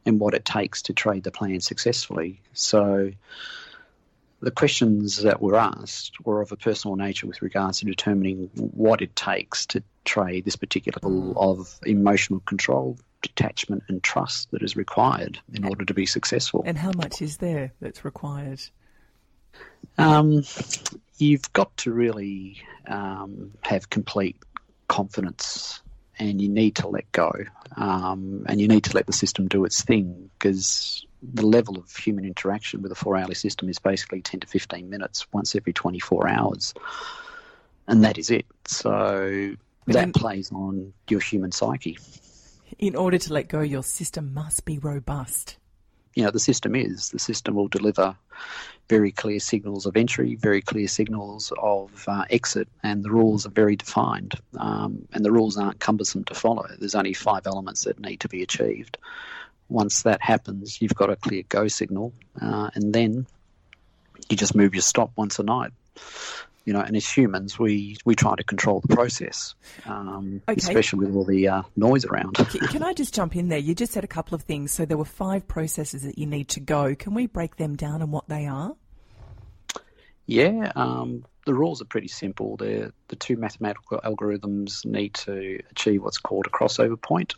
and 0.04 0.18
what 0.18 0.35
it 0.35 0.44
takes 0.44 0.82
to 0.82 0.92
trade 0.92 1.25
the 1.25 1.30
plan 1.30 1.61
successfully. 1.61 2.40
So 2.52 3.12
the 4.40 4.50
questions 4.50 5.23
that 5.23 5.40
were 5.40 5.56
asked 5.56 6.25
were 6.25 6.40
of 6.40 6.50
a 6.50 6.56
personal 6.56 6.97
nature 6.97 7.26
with 7.26 7.42
regards 7.42 7.78
to 7.78 7.85
determining 7.85 8.50
what 8.54 9.00
it 9.00 9.14
takes 9.14 9.66
to 9.66 9.82
trade 10.04 10.44
this 10.44 10.56
particular 10.56 10.99
level 11.00 11.35
of 11.37 11.78
emotional 11.87 12.40
control, 12.40 12.99
detachment 13.23 13.85
and 13.88 14.02
trust 14.02 14.50
that 14.50 14.62
is 14.62 14.76
required 14.76 15.38
in 15.54 15.64
order 15.64 15.85
to 15.85 15.94
be 15.94 16.06
successful. 16.06 16.64
And 16.66 16.76
how 16.76 16.90
much 16.97 17.23
is 17.23 17.37
there 17.37 17.73
that's 17.80 18.04
required? 18.04 18.61
Um, 19.97 20.42
you've 21.18 21.52
got 21.52 21.76
to 21.78 21.92
really 21.92 22.62
um, 22.88 23.52
have 23.62 23.90
complete 23.90 24.37
confidence 24.88 25.82
and 26.30 26.40
you 26.40 26.48
need 26.48 26.76
to 26.76 26.88
let 26.88 27.10
go 27.12 27.32
um, 27.76 28.44
and 28.48 28.60
you 28.60 28.68
need 28.68 28.84
to 28.84 28.94
let 28.94 29.06
the 29.06 29.12
system 29.12 29.48
do 29.48 29.64
its 29.64 29.82
thing 29.82 30.30
because 30.38 31.06
the 31.22 31.46
level 31.46 31.78
of 31.78 31.94
human 31.94 32.24
interaction 32.24 32.82
with 32.82 32.92
a 32.92 32.94
four 32.96 33.16
hourly 33.16 33.34
system 33.34 33.68
is 33.68 33.78
basically 33.78 34.20
10 34.20 34.40
to 34.40 34.46
15 34.46 34.88
minutes 34.88 35.26
once 35.32 35.54
every 35.54 35.72
24 35.72 36.28
hours 36.28 36.74
and 37.88 38.04
that 38.04 38.18
is 38.18 38.30
it 38.30 38.46
so 38.66 39.54
that 39.86 40.14
plays 40.14 40.50
on 40.52 40.92
your 41.08 41.20
human 41.20 41.52
psyche 41.52 41.98
in 42.78 42.96
order 42.96 43.18
to 43.18 43.32
let 43.32 43.48
go, 43.48 43.60
your 43.60 43.82
system 43.82 44.34
must 44.34 44.64
be 44.64 44.78
robust. 44.78 45.56
You 46.14 46.25
know, 46.25 46.31
the 46.31 46.40
system 46.40 46.75
is. 46.75 47.11
The 47.11 47.19
system 47.19 47.54
will 47.54 47.69
deliver 47.69 48.16
very 48.88 49.12
clear 49.12 49.40
signals 49.40 49.87
of 49.87 49.97
entry, 49.97 50.35
very 50.35 50.61
clear 50.61 50.88
signals 50.88 51.52
of 51.59 52.04
uh, 52.07 52.25
exit, 52.31 52.69
and 52.83 53.02
the 53.02 53.11
rules 53.11 53.47
are 53.47 53.50
very 53.50 53.76
defined. 53.76 54.35
Um, 54.59 55.07
and 55.12 55.25
the 55.25 55.33
rules 55.33 55.57
aren't 55.57 55.81
cumbersome 55.81 56.25
to 56.25 56.35
follow. 56.35 56.69
There's 56.78 56.95
only 56.95 57.14
five 57.14 57.47
elements 57.47 57.85
that 57.85 57.99
need 57.99 58.21
to 58.21 58.28
be 58.28 58.42
achieved. 58.42 58.99
Once 59.69 60.02
that 60.02 60.21
happens, 60.21 60.83
you've 60.83 60.95
got 60.95 61.11
a 61.11 61.16
clear 61.16 61.42
go 61.49 61.69
signal, 61.69 62.12
uh, 62.40 62.71
and 62.75 62.92
then 62.92 63.26
you 64.28 64.37
just 64.37 64.54
move 64.54 64.75
your 64.75 64.83
stop 64.83 65.12
once 65.16 65.38
a 65.38 65.42
night 65.42 65.73
you 66.64 66.73
know, 66.73 66.81
and 66.81 66.97
as 66.97 67.09
humans, 67.09 67.59
we, 67.59 67.97
we 68.04 68.14
try 68.14 68.37
to 68.37 68.45
control 68.45 68.81
the 68.81 68.95
process, 68.95 69.54
um, 69.87 70.42
okay. 70.49 70.59
especially 70.59 71.07
with 71.07 71.16
all 71.16 71.25
the 71.25 71.49
uh, 71.49 71.62
noise 71.76 72.04
around. 72.04 72.35
Can 72.35 72.83
I 72.83 72.92
just 72.92 73.14
jump 73.14 73.35
in 73.35 73.49
there? 73.49 73.59
You 73.59 73.75
just 73.75 73.92
said 73.92 74.04
a 74.04 74.09
couple 74.09 74.35
of 74.35 74.42
things. 74.42 74.73
So 74.73 74.85
there 74.85 74.97
were 74.97 75.04
five 75.04 75.49
processes 75.49 76.02
that 76.02 76.19
you 76.19 76.26
need 76.26 76.49
to 76.50 76.61
go. 76.61 76.95
Can 76.95 77.14
we 77.14 77.26
break 77.26 77.57
them 77.57 77.76
down 77.76 78.02
and 78.02 78.12
what 78.12 78.28
they 78.28 78.47
are? 78.47 78.76
Yeah, 80.26 80.71
um, 80.76 81.25
the 81.47 81.54
rules 81.54 81.83
are 81.83 81.87
pretty 81.87 82.09
simple. 82.09 82.57
They're, 82.57 82.92
the 83.09 83.16
two 83.16 83.37
mathematical 83.37 84.00
algorithms 84.00 84.87
need 84.87 85.14
to 85.14 85.61
achieve 85.71 86.02
what's 86.02 86.19
called 86.19 86.47
a 86.47 86.50
crossover 86.50 87.00
point. 87.00 87.35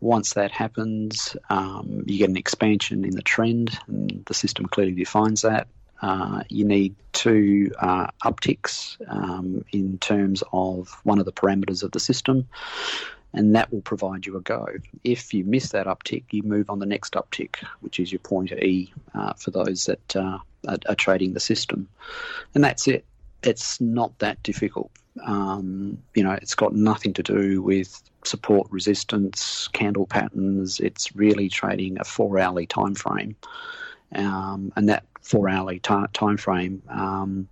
Once 0.00 0.34
that 0.34 0.50
happens, 0.50 1.36
um, 1.48 2.04
you 2.06 2.18
get 2.18 2.30
an 2.30 2.36
expansion 2.36 3.04
in 3.04 3.10
the 3.10 3.22
trend, 3.22 3.78
and 3.86 4.24
the 4.26 4.34
system 4.34 4.66
clearly 4.66 4.92
defines 4.92 5.42
that 5.42 5.68
uh, 6.02 6.42
you 6.48 6.64
need 6.64 6.94
two 7.12 7.72
uh, 7.78 8.06
upticks 8.24 8.96
um, 9.08 9.64
in 9.72 9.98
terms 9.98 10.42
of 10.52 10.98
one 11.04 11.18
of 11.18 11.26
the 11.26 11.32
parameters 11.32 11.82
of 11.82 11.92
the 11.92 12.00
system, 12.00 12.48
and 13.32 13.54
that 13.54 13.72
will 13.72 13.82
provide 13.82 14.26
you 14.26 14.36
a 14.36 14.40
go. 14.40 14.66
If 15.04 15.34
you 15.34 15.44
miss 15.44 15.70
that 15.70 15.86
uptick, 15.86 16.24
you 16.30 16.42
move 16.42 16.70
on 16.70 16.78
the 16.78 16.86
next 16.86 17.14
uptick, 17.14 17.56
which 17.80 18.00
is 18.00 18.10
your 18.10 18.20
point 18.20 18.52
E 18.52 18.92
uh, 19.14 19.34
for 19.34 19.50
those 19.50 19.86
that 19.86 20.16
uh, 20.16 20.38
are, 20.66 20.78
are, 20.88 20.94
trading 20.94 21.34
the 21.34 21.40
system, 21.40 21.88
and 22.54 22.64
that's 22.64 22.88
it. 22.88 23.04
It's 23.42 23.80
not 23.80 24.18
that 24.18 24.42
difficult. 24.42 24.90
Um, 25.24 25.98
you 26.14 26.22
know, 26.22 26.32
it's 26.32 26.54
got 26.54 26.74
nothing 26.74 27.12
to 27.14 27.22
do 27.22 27.62
with 27.62 28.02
support 28.24 28.68
resistance, 28.70 29.68
candle 29.68 30.06
patterns. 30.06 30.78
It's 30.80 31.14
really 31.16 31.48
trading 31.48 31.98
a 31.98 32.04
four-hourly 32.04 32.66
time 32.66 32.94
frame 32.94 33.36
um, 34.14 34.72
and 34.76 34.88
that 34.88 35.04
four-hourly 35.22 35.80
time 35.80 36.36
frame 36.36 36.82
um, 36.88 37.48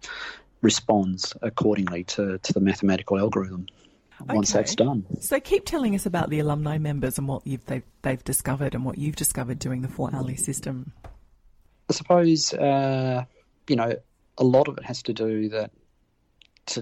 responds 0.62 1.34
accordingly 1.42 2.04
to, 2.04 2.38
to 2.38 2.52
the 2.52 2.60
mathematical 2.60 3.18
algorithm 3.18 3.66
once 4.26 4.50
okay. 4.50 4.60
that's 4.60 4.74
done. 4.74 5.06
So 5.20 5.38
keep 5.38 5.64
telling 5.64 5.94
us 5.94 6.06
about 6.06 6.30
the 6.30 6.40
alumni 6.40 6.78
members 6.78 7.18
and 7.18 7.28
what 7.28 7.42
they've, 7.44 7.82
they've 8.02 8.24
discovered 8.24 8.74
and 8.74 8.84
what 8.84 8.98
you've 8.98 9.16
discovered 9.16 9.58
doing 9.58 9.82
the 9.82 9.88
four 9.88 10.10
hourly 10.12 10.36
system. 10.36 10.92
I 11.88 11.92
suppose, 11.92 12.52
uh, 12.52 13.24
you 13.68 13.76
know, 13.76 13.94
a 14.36 14.44
lot 14.44 14.68
of 14.68 14.78
it 14.78 14.84
has 14.84 15.02
to 15.04 15.12
do 15.12 15.48
that 15.50 15.70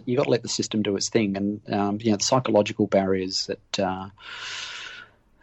you've 0.05 0.17
got 0.17 0.25
to 0.25 0.31
let 0.31 0.43
the 0.43 0.49
system 0.49 0.83
do 0.83 0.97
its 0.97 1.09
thing. 1.09 1.37
And, 1.37 1.61
um, 1.73 1.99
you 2.01 2.11
know, 2.11 2.17
the 2.17 2.25
psychological 2.25 2.87
barriers 2.87 3.47
that 3.47 3.79
uh, 3.79 4.09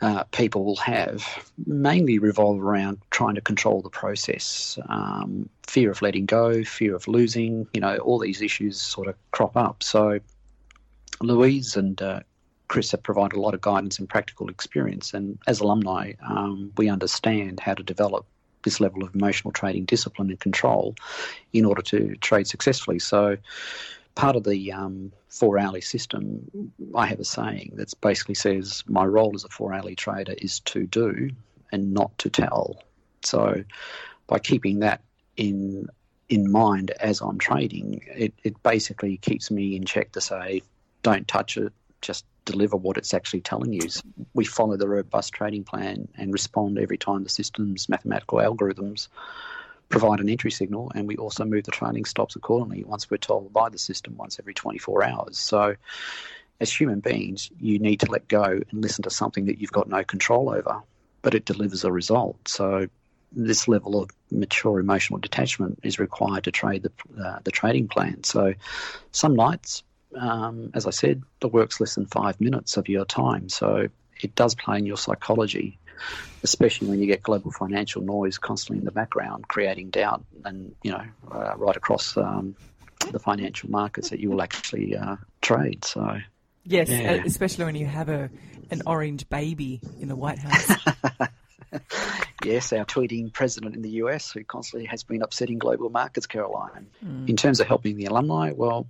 uh, 0.04 0.26
people 0.32 0.66
will 0.66 0.76
have 0.76 1.26
mainly 1.66 2.20
revolve 2.20 2.62
around 2.62 2.98
trying 3.10 3.36
to 3.36 3.42
control 3.42 3.82
the 3.82 3.90
process. 3.90 4.78
Um, 4.90 5.48
fear 5.66 5.92
of 5.92 6.02
letting 6.02 6.26
go, 6.26 6.62
fear 6.66 6.94
of 6.94 7.08
losing, 7.08 7.68
you 7.74 7.80
know, 7.80 7.96
all 8.00 8.20
these 8.20 8.42
issues 8.42 8.82
sort 8.82 9.08
of 9.08 9.16
crop 9.32 9.56
up. 9.56 9.82
So 9.82 10.20
Louise 11.22 11.78
and 11.78 12.02
uh, 12.02 12.20
Chris 12.68 12.92
have 12.92 13.02
provided 13.02 13.38
a 13.38 13.40
lot 13.40 13.54
of 13.54 13.62
guidance 13.62 13.98
and 13.98 14.10
practical 14.10 14.50
experience. 14.50 15.14
And 15.14 15.40
as 15.48 15.62
alumni, 15.62 16.14
um, 16.22 16.74
we 16.76 16.90
understand 16.90 17.62
how 17.62 17.74
to 17.74 17.82
develop 17.82 18.26
this 18.66 18.82
level 18.82 19.06
of 19.06 19.16
emotional 19.16 19.54
trading 19.54 19.86
discipline 19.86 20.30
and 20.30 20.40
control 20.40 20.96
in 21.54 21.64
order 21.64 21.82
to 21.82 22.18
trade 22.18 22.48
successfully. 22.48 23.00
So 23.00 23.38
part 24.16 24.36
of 24.36 24.44
the 24.44 24.72
um, 24.72 25.12
four 25.28 25.58
hourly 25.58 25.82
system, 25.82 26.72
I 26.96 27.08
have 27.08 27.20
a 27.20 27.26
saying 27.26 27.74
that 27.76 27.94
basically 28.02 28.36
says 28.36 28.84
my 28.88 29.06
role 29.06 29.32
as 29.36 29.44
a 29.44 29.50
four 29.50 29.74
hourly 29.74 29.96
trader 29.96 30.36
is 30.38 30.60
to 30.62 30.86
do 30.86 31.32
and 31.72 31.94
not 31.94 32.16
to 32.20 32.30
tell. 32.30 32.84
So 33.24 33.64
by 34.28 34.40
keeping 34.40 34.80
that 34.80 35.02
in 35.36 35.90
in 36.30 36.52
mind 36.52 36.92
as 36.92 37.22
I'm 37.22 37.38
trading, 37.38 38.02
it, 38.08 38.34
it 38.44 38.62
basically 38.64 39.18
keeps 39.18 39.52
me 39.52 39.76
in 39.76 39.86
check 39.86 40.14
to 40.14 40.22
say, 40.22 40.64
don't 41.04 41.28
touch 41.28 41.58
it, 41.58 41.74
just 42.02 42.26
deliver 42.46 42.78
what 42.78 42.98
it's 42.98 43.14
actually 43.14 43.42
telling 43.42 43.74
you. 43.74 43.88
We 44.34 44.46
follow 44.46 44.78
the 44.78 44.88
robust 44.88 45.34
trading 45.34 45.64
plan 45.64 46.08
and 46.18 46.32
respond 46.34 46.80
every 46.80 46.98
time 46.98 47.24
the 47.24 47.30
system's 47.30 47.90
mathematical 47.90 48.40
algorithms 48.40 49.10
provide 49.94 50.20
an 50.20 50.28
entry 50.28 50.50
signal, 50.50 50.92
and 50.96 51.08
we 51.08 51.18
also 51.18 51.46
move 51.46 51.66
the 51.66 51.72
trailing 51.72 52.04
stops 52.04 52.36
accordingly 52.36 52.84
once 52.84 53.12
we're 53.12 53.18
told 53.18 53.54
by 53.54 53.70
the 53.70 53.78
system 53.78 54.18
once 54.18 54.40
every 54.40 54.56
24 54.56 55.04
hours. 55.04 55.38
So, 55.38 55.76
as 56.60 56.74
human 56.74 57.00
beings, 57.00 57.52
you 57.60 57.78
need 57.78 58.00
to 58.00 58.10
let 58.10 58.28
go 58.28 58.44
and 58.44 58.82
listen 58.82 59.04
to 59.04 59.12
something 59.12 59.46
that 59.46 59.60
you've 59.60 59.72
got 59.72 59.88
no 59.88 60.04
control 60.04 60.50
over, 60.50 60.82
but 61.22 61.36
it 61.36 61.46
delivers 61.46 61.84
a 61.84 61.92
result. 61.92 62.48
So, 62.48 62.88
this 63.32 63.68
level 63.68 64.02
of 64.02 64.10
mature 64.32 64.80
emotional 64.80 65.20
detachment 65.20 65.80
is 65.84 66.00
required 66.00 66.46
to 66.46 66.52
trade 66.52 66.82
the 66.82 67.24
uh, 67.24 67.38
the 67.44 67.52
trading 67.52 67.88
plan. 67.88 68.24
So, 68.24 68.56
some 69.12 69.36
nights, 69.36 69.84
um, 70.16 70.72
as 70.74 70.88
I 70.88 70.92
said, 70.92 71.22
the 71.40 71.50
work's 71.50 71.80
less 71.80 71.94
than 71.94 72.08
five 72.08 72.42
minutes 72.42 72.78
of 72.78 72.90
your 72.90 73.06
time. 73.06 73.48
So 73.48 73.90
it 74.22 74.34
does 74.34 74.56
play 74.56 74.80
in 74.80 74.88
your 74.88 74.98
psychology, 74.98 75.78
especially 76.44 76.90
when 76.90 77.00
you 77.00 77.08
get 77.08 77.24
global 77.24 77.52
financial 77.52 78.02
noise 78.02 78.38
constantly 78.38 78.80
in 78.80 78.86
the 78.86 78.92
background, 78.92 79.48
creating 79.48 79.90
doubt, 79.90 80.24
and 80.46 80.76
you 80.84 80.92
know, 80.92 81.04
uh, 81.32 81.54
right 81.58 81.76
across 81.76 82.18
um, 82.18 82.56
the 83.12 83.20
financial 83.20 83.70
markets 83.70 84.10
that 84.10 84.20
you 84.20 84.30
will 84.30 84.42
actually 84.42 84.96
uh, 84.96 85.18
trade. 85.42 85.86
So. 85.86 86.20
Yes, 86.66 86.90
yeah. 86.90 87.22
especially 87.26 87.66
when 87.66 87.76
you 87.76 87.86
have 87.86 88.10
a 88.10 88.30
an 88.72 88.82
orange 88.86 89.28
baby 89.30 89.82
in 90.00 90.08
the 90.08 90.16
White 90.16 90.40
House. 90.40 90.78
yes, 92.44 92.74
our 92.74 92.86
tweeting 92.86 93.32
president 93.32 93.76
in 93.76 93.82
the 93.82 93.90
US 93.92 94.32
who 94.32 94.44
constantly 94.44 94.88
has 94.88 95.04
been 95.04 95.22
upsetting 95.22 95.60
global 95.60 95.90
markets, 95.90 96.26
Caroline. 96.26 96.88
Mm. 97.06 97.30
In 97.30 97.36
terms 97.36 97.60
of 97.60 97.68
helping 97.68 97.98
the 97.98 98.06
alumni, 98.06 98.52
well, 98.56 98.88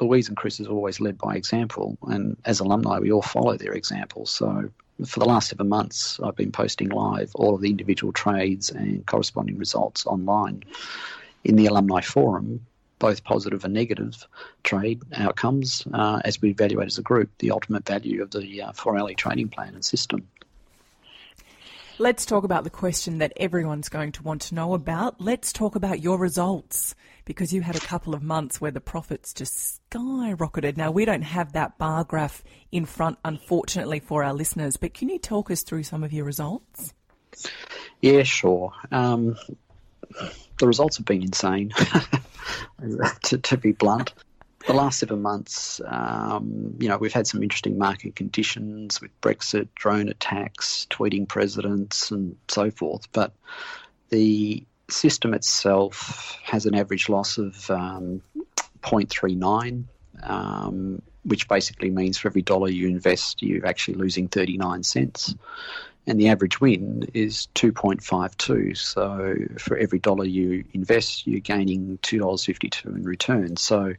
Louise 0.00 0.28
and 0.28 0.36
Chris 0.36 0.58
has 0.58 0.66
always 0.66 1.00
led 1.00 1.18
by 1.18 1.36
example, 1.36 1.98
and 2.02 2.36
as 2.44 2.60
alumni, 2.60 2.98
we 2.98 3.12
all 3.12 3.22
follow 3.22 3.56
their 3.56 3.72
example. 3.72 4.26
So 4.26 4.70
for 5.06 5.20
the 5.20 5.26
last 5.26 5.48
seven 5.48 5.68
months, 5.68 6.18
I've 6.20 6.36
been 6.36 6.52
posting 6.52 6.88
live 6.88 7.30
all 7.34 7.54
of 7.54 7.60
the 7.60 7.70
individual 7.70 8.12
trades 8.12 8.70
and 8.70 9.04
corresponding 9.06 9.58
results 9.58 10.06
online 10.06 10.62
in 11.44 11.56
the 11.56 11.66
alumni 11.66 12.00
forum, 12.00 12.64
both 12.98 13.24
positive 13.24 13.64
and 13.64 13.74
negative 13.74 14.26
trade 14.62 15.02
outcomes 15.16 15.86
uh, 15.94 16.20
as 16.24 16.40
we 16.40 16.50
evaluate 16.50 16.86
as 16.86 16.98
a 16.98 17.02
group 17.02 17.30
the 17.38 17.50
ultimate 17.50 17.86
value 17.86 18.22
of 18.22 18.30
the 18.30 18.62
uh, 18.62 18.72
4 18.72 19.10
trading 19.14 19.48
plan 19.48 19.74
and 19.74 19.84
system. 19.84 20.26
Let's 22.00 22.24
talk 22.24 22.44
about 22.44 22.64
the 22.64 22.70
question 22.70 23.18
that 23.18 23.34
everyone's 23.36 23.90
going 23.90 24.12
to 24.12 24.22
want 24.22 24.40
to 24.40 24.54
know 24.54 24.72
about. 24.72 25.20
Let's 25.20 25.52
talk 25.52 25.74
about 25.74 26.00
your 26.00 26.16
results 26.16 26.94
because 27.26 27.52
you 27.52 27.60
had 27.60 27.76
a 27.76 27.80
couple 27.80 28.14
of 28.14 28.22
months 28.22 28.58
where 28.58 28.70
the 28.70 28.80
profits 28.80 29.34
just 29.34 29.82
skyrocketed. 29.90 30.78
Now, 30.78 30.92
we 30.92 31.04
don't 31.04 31.20
have 31.20 31.52
that 31.52 31.76
bar 31.76 32.04
graph 32.04 32.42
in 32.72 32.86
front, 32.86 33.18
unfortunately, 33.22 34.00
for 34.00 34.24
our 34.24 34.32
listeners, 34.32 34.78
but 34.78 34.94
can 34.94 35.10
you 35.10 35.18
talk 35.18 35.50
us 35.50 35.62
through 35.62 35.82
some 35.82 36.02
of 36.02 36.10
your 36.10 36.24
results? 36.24 36.94
Yeah, 38.00 38.22
sure. 38.22 38.72
Um, 38.90 39.36
the 40.58 40.66
results 40.66 40.96
have 40.96 41.04
been 41.04 41.20
insane, 41.20 41.68
to, 43.24 43.36
to 43.36 43.56
be 43.58 43.72
blunt 43.72 44.14
the 44.70 44.76
last 44.76 45.00
seven 45.00 45.20
months, 45.20 45.80
um, 45.84 46.76
you 46.78 46.88
know, 46.88 46.96
we've 46.96 47.12
had 47.12 47.26
some 47.26 47.42
interesting 47.42 47.76
market 47.76 48.14
conditions 48.14 49.00
with 49.00 49.10
Brexit, 49.20 49.66
drone 49.74 50.08
attacks, 50.08 50.86
tweeting 50.90 51.26
presidents, 51.26 52.12
and 52.12 52.36
so 52.46 52.70
forth. 52.70 53.10
But 53.10 53.32
the 54.10 54.64
system 54.88 55.34
itself 55.34 56.38
has 56.44 56.66
an 56.66 56.76
average 56.76 57.08
loss 57.08 57.36
of 57.36 57.68
um, 57.68 58.22
0.39, 58.82 59.84
um, 60.22 61.02
which 61.24 61.48
basically 61.48 61.90
means 61.90 62.18
for 62.18 62.28
every 62.28 62.42
dollar 62.42 62.68
you 62.68 62.86
invest, 62.86 63.42
you're 63.42 63.66
actually 63.66 63.94
losing 63.94 64.28
39 64.28 64.84
cents. 64.84 65.34
And 66.06 66.18
the 66.18 66.28
average 66.28 66.60
win 66.60 67.08
is 67.12 67.48
2.52. 67.56 68.76
So 68.76 69.34
for 69.58 69.76
every 69.76 69.98
dollar 69.98 70.24
you 70.24 70.64
invest, 70.72 71.26
you're 71.26 71.40
gaining 71.40 71.98
$2.52 72.02 72.86
in 72.86 73.02
return. 73.02 73.56
So 73.56 73.94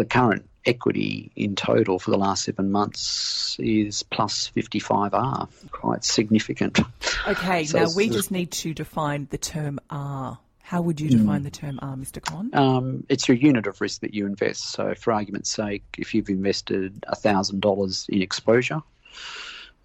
the 0.00 0.06
current 0.06 0.48
equity 0.64 1.30
in 1.36 1.54
total 1.54 1.98
for 1.98 2.10
the 2.10 2.16
last 2.16 2.44
seven 2.44 2.72
months 2.72 3.58
is 3.60 4.02
plus 4.02 4.50
55R, 4.56 5.48
quite 5.70 6.04
significant. 6.04 6.80
Okay, 7.28 7.64
so 7.64 7.80
now 7.80 7.88
we 7.94 8.08
just 8.08 8.30
need 8.30 8.50
to 8.50 8.72
define 8.72 9.28
the 9.30 9.36
term 9.36 9.78
R. 9.90 10.38
How 10.62 10.80
would 10.80 11.00
you 11.00 11.10
define 11.10 11.40
mm, 11.40 11.44
the 11.44 11.50
term 11.50 11.78
R, 11.82 11.96
Mr. 11.96 12.22
Con? 12.22 12.50
Um, 12.54 13.04
it's 13.10 13.28
your 13.28 13.36
unit 13.36 13.66
of 13.66 13.78
risk 13.80 14.00
that 14.00 14.14
you 14.14 14.24
invest. 14.24 14.70
So, 14.70 14.94
for 14.94 15.12
argument's 15.12 15.50
sake, 15.50 15.84
if 15.98 16.14
you've 16.14 16.30
invested 16.30 17.04
$1,000 17.12 18.08
in 18.08 18.22
exposure, 18.22 18.80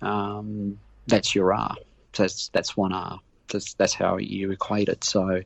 um, 0.02 0.80
that's 1.08 1.36
your 1.36 1.54
R. 1.54 1.76
So 2.14 2.24
that's, 2.24 2.48
that's 2.50 2.78
one 2.78 2.94
R 2.94 3.20
that's, 3.48 3.74
that's 3.76 3.94
how 3.94 4.18
you 4.18 4.52
equate 4.52 4.90
it. 4.90 5.04
So 5.04 5.42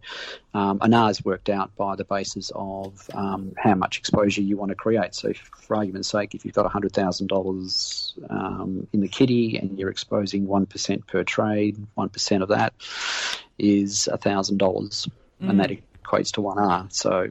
um, 0.54 0.80
an 0.82 0.94
R 0.94 1.12
is 1.12 1.24
worked 1.24 1.50
out 1.50 1.76
by 1.76 1.96
the 1.96 2.04
basis 2.04 2.52
of 2.56 3.10
um, 3.14 3.54
how 3.58 3.76
much 3.76 4.00
exposure 4.00 4.42
you 4.42 4.58
want 4.58 4.70
to 4.70 4.76
create. 4.76 5.14
So, 5.14 5.34
for 5.34 5.76
argument's 5.76 6.10
sake, 6.10 6.34
if 6.34 6.44
you've 6.44 6.56
got 6.56 6.72
$100,000 6.72 8.32
um, 8.32 8.88
in 8.92 9.02
the 9.02 9.08
kitty 9.08 9.58
and 9.58 9.78
you're 9.78 9.90
exposing 9.90 10.48
1% 10.48 11.08
per 11.08 11.24
trade, 11.24 11.78
1% 11.98 12.42
of 12.42 12.50
that 12.50 12.74
is 13.58 14.10
$1,000, 14.12 14.58
mm. 14.58 15.10
and 15.42 15.60
that 15.60 15.70
equates 16.04 16.32
to 16.34 16.42
1R. 16.42 16.92
So, 16.92 17.30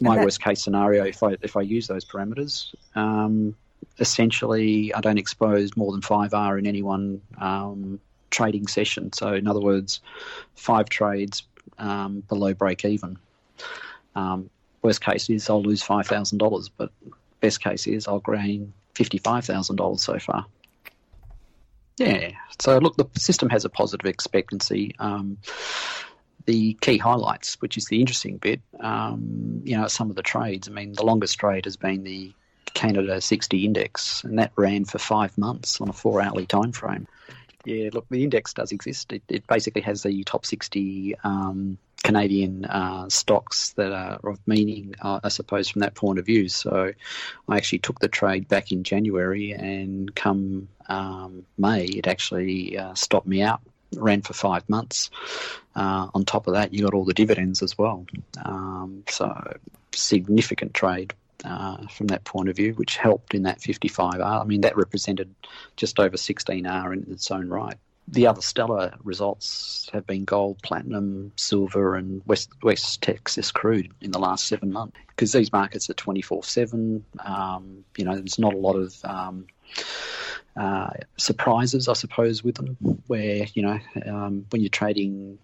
my 0.00 0.16
that... 0.16 0.24
worst 0.24 0.42
case 0.42 0.62
scenario, 0.62 1.04
if 1.04 1.22
I, 1.22 1.36
if 1.40 1.56
I 1.56 1.60
use 1.60 1.86
those 1.86 2.04
parameters, 2.04 2.74
um, 2.96 3.54
essentially 4.00 4.92
I 4.94 5.00
don't 5.00 5.18
expose 5.18 5.76
more 5.76 5.92
than 5.92 6.00
5R 6.00 6.58
in 6.58 6.66
any 6.66 6.82
one 6.82 7.20
um, 7.40 8.00
trading 8.30 8.66
session. 8.66 9.12
So, 9.12 9.34
in 9.34 9.46
other 9.46 9.60
words, 9.60 10.00
five 10.54 10.88
trades 10.88 11.42
um, 11.78 12.20
below 12.28 12.54
break 12.54 12.84
even. 12.84 13.18
Um, 14.14 14.50
worst 14.82 15.00
case 15.00 15.28
is 15.30 15.48
I'll 15.48 15.62
lose 15.62 15.82
five 15.82 16.06
thousand 16.06 16.38
dollars, 16.38 16.68
but 16.68 16.90
best 17.40 17.62
case 17.62 17.86
is 17.86 18.08
I'll 18.08 18.20
gain 18.20 18.72
fifty 18.94 19.18
five 19.18 19.44
thousand 19.44 19.76
dollars 19.76 20.02
so 20.02 20.18
far. 20.18 20.46
Yeah. 21.98 22.30
So 22.60 22.78
look, 22.78 22.96
the 22.96 23.08
system 23.18 23.50
has 23.50 23.64
a 23.64 23.68
positive 23.68 24.06
expectancy. 24.06 24.94
Um, 24.98 25.38
the 26.46 26.74
key 26.80 26.96
highlights, 26.96 27.60
which 27.60 27.76
is 27.76 27.86
the 27.86 28.00
interesting 28.00 28.38
bit, 28.38 28.62
um, 28.80 29.60
you 29.64 29.76
know, 29.76 29.86
some 29.86 30.08
of 30.08 30.16
the 30.16 30.22
trades. 30.22 30.66
I 30.66 30.70
mean, 30.70 30.94
the 30.94 31.04
longest 31.04 31.38
trade 31.38 31.66
has 31.66 31.76
been 31.76 32.04
the 32.04 32.32
Canada 32.72 33.20
60 33.20 33.66
index, 33.66 34.24
and 34.24 34.38
that 34.38 34.52
ran 34.56 34.86
for 34.86 34.98
five 34.98 35.36
months 35.36 35.80
on 35.80 35.90
a 35.90 35.92
four-hourly 35.92 36.46
time 36.46 36.72
frame. 36.72 37.06
Yeah, 37.64 37.90
look, 37.92 38.06
the 38.08 38.22
index 38.22 38.54
does 38.54 38.72
exist. 38.72 39.12
It, 39.12 39.22
it 39.28 39.46
basically 39.46 39.82
has 39.82 40.02
the 40.02 40.24
top 40.24 40.46
60 40.46 41.16
um, 41.24 41.78
Canadian 42.02 42.64
uh, 42.64 43.08
stocks 43.08 43.72
that 43.72 43.92
are 43.92 44.30
of 44.30 44.38
meaning, 44.46 44.94
uh, 45.02 45.20
I 45.22 45.28
suppose, 45.28 45.68
from 45.68 45.80
that 45.80 45.94
point 45.94 46.18
of 46.18 46.26
view. 46.26 46.48
So 46.48 46.92
I 47.48 47.56
actually 47.56 47.80
took 47.80 47.98
the 47.98 48.08
trade 48.08 48.48
back 48.48 48.70
in 48.70 48.84
January, 48.84 49.52
and 49.52 50.14
come 50.14 50.68
um, 50.88 51.44
May, 51.56 51.84
it 51.84 52.06
actually 52.06 52.78
uh, 52.78 52.94
stopped 52.94 53.26
me 53.26 53.42
out. 53.42 53.60
Ran 53.94 54.22
for 54.22 54.34
five 54.34 54.68
months. 54.68 55.10
Uh, 55.74 56.08
on 56.14 56.24
top 56.24 56.46
of 56.46 56.54
that, 56.54 56.72
you 56.72 56.84
got 56.84 56.94
all 56.94 57.04
the 57.04 57.14
dividends 57.14 57.62
as 57.62 57.76
well. 57.76 58.06
Um, 58.44 59.04
so 59.08 59.56
significant 59.92 60.74
trade 60.74 61.14
uh, 61.44 61.86
from 61.88 62.08
that 62.08 62.24
point 62.24 62.48
of 62.48 62.56
view, 62.56 62.72
which 62.74 62.96
helped 62.96 63.34
in 63.34 63.42
that 63.44 63.60
55R. 63.60 64.40
I 64.40 64.44
mean, 64.44 64.62
that 64.62 64.76
represented 64.76 65.34
just 65.76 65.98
over 65.98 66.16
16R 66.16 66.92
in 66.92 67.12
its 67.12 67.30
own 67.30 67.48
right. 67.48 67.76
The 68.10 68.26
other 68.26 68.40
stellar 68.40 68.94
results 69.04 69.90
have 69.92 70.06
been 70.06 70.24
gold, 70.24 70.62
platinum, 70.62 71.32
silver, 71.36 71.94
and 71.94 72.22
West, 72.26 72.50
West 72.62 73.02
Texas 73.02 73.52
crude 73.52 73.92
in 74.00 74.12
the 74.12 74.18
last 74.18 74.46
seven 74.46 74.72
months. 74.72 74.96
Because 75.08 75.32
these 75.32 75.52
markets 75.52 75.90
are 75.90 75.94
24 75.94 76.38
um, 76.38 76.42
7. 76.42 77.04
You 77.98 78.04
know, 78.04 78.14
there's 78.14 78.38
not 78.38 78.54
a 78.54 78.58
lot 78.58 78.76
of 78.76 78.96
um, 79.04 79.46
uh, 80.56 80.90
surprises, 81.18 81.86
I 81.86 81.92
suppose, 81.92 82.42
with 82.42 82.54
them, 82.54 82.78
where, 83.08 83.46
you 83.52 83.62
know, 83.62 83.78
um, 84.06 84.46
when 84.50 84.62
you're 84.62 84.70
trading 84.70 85.38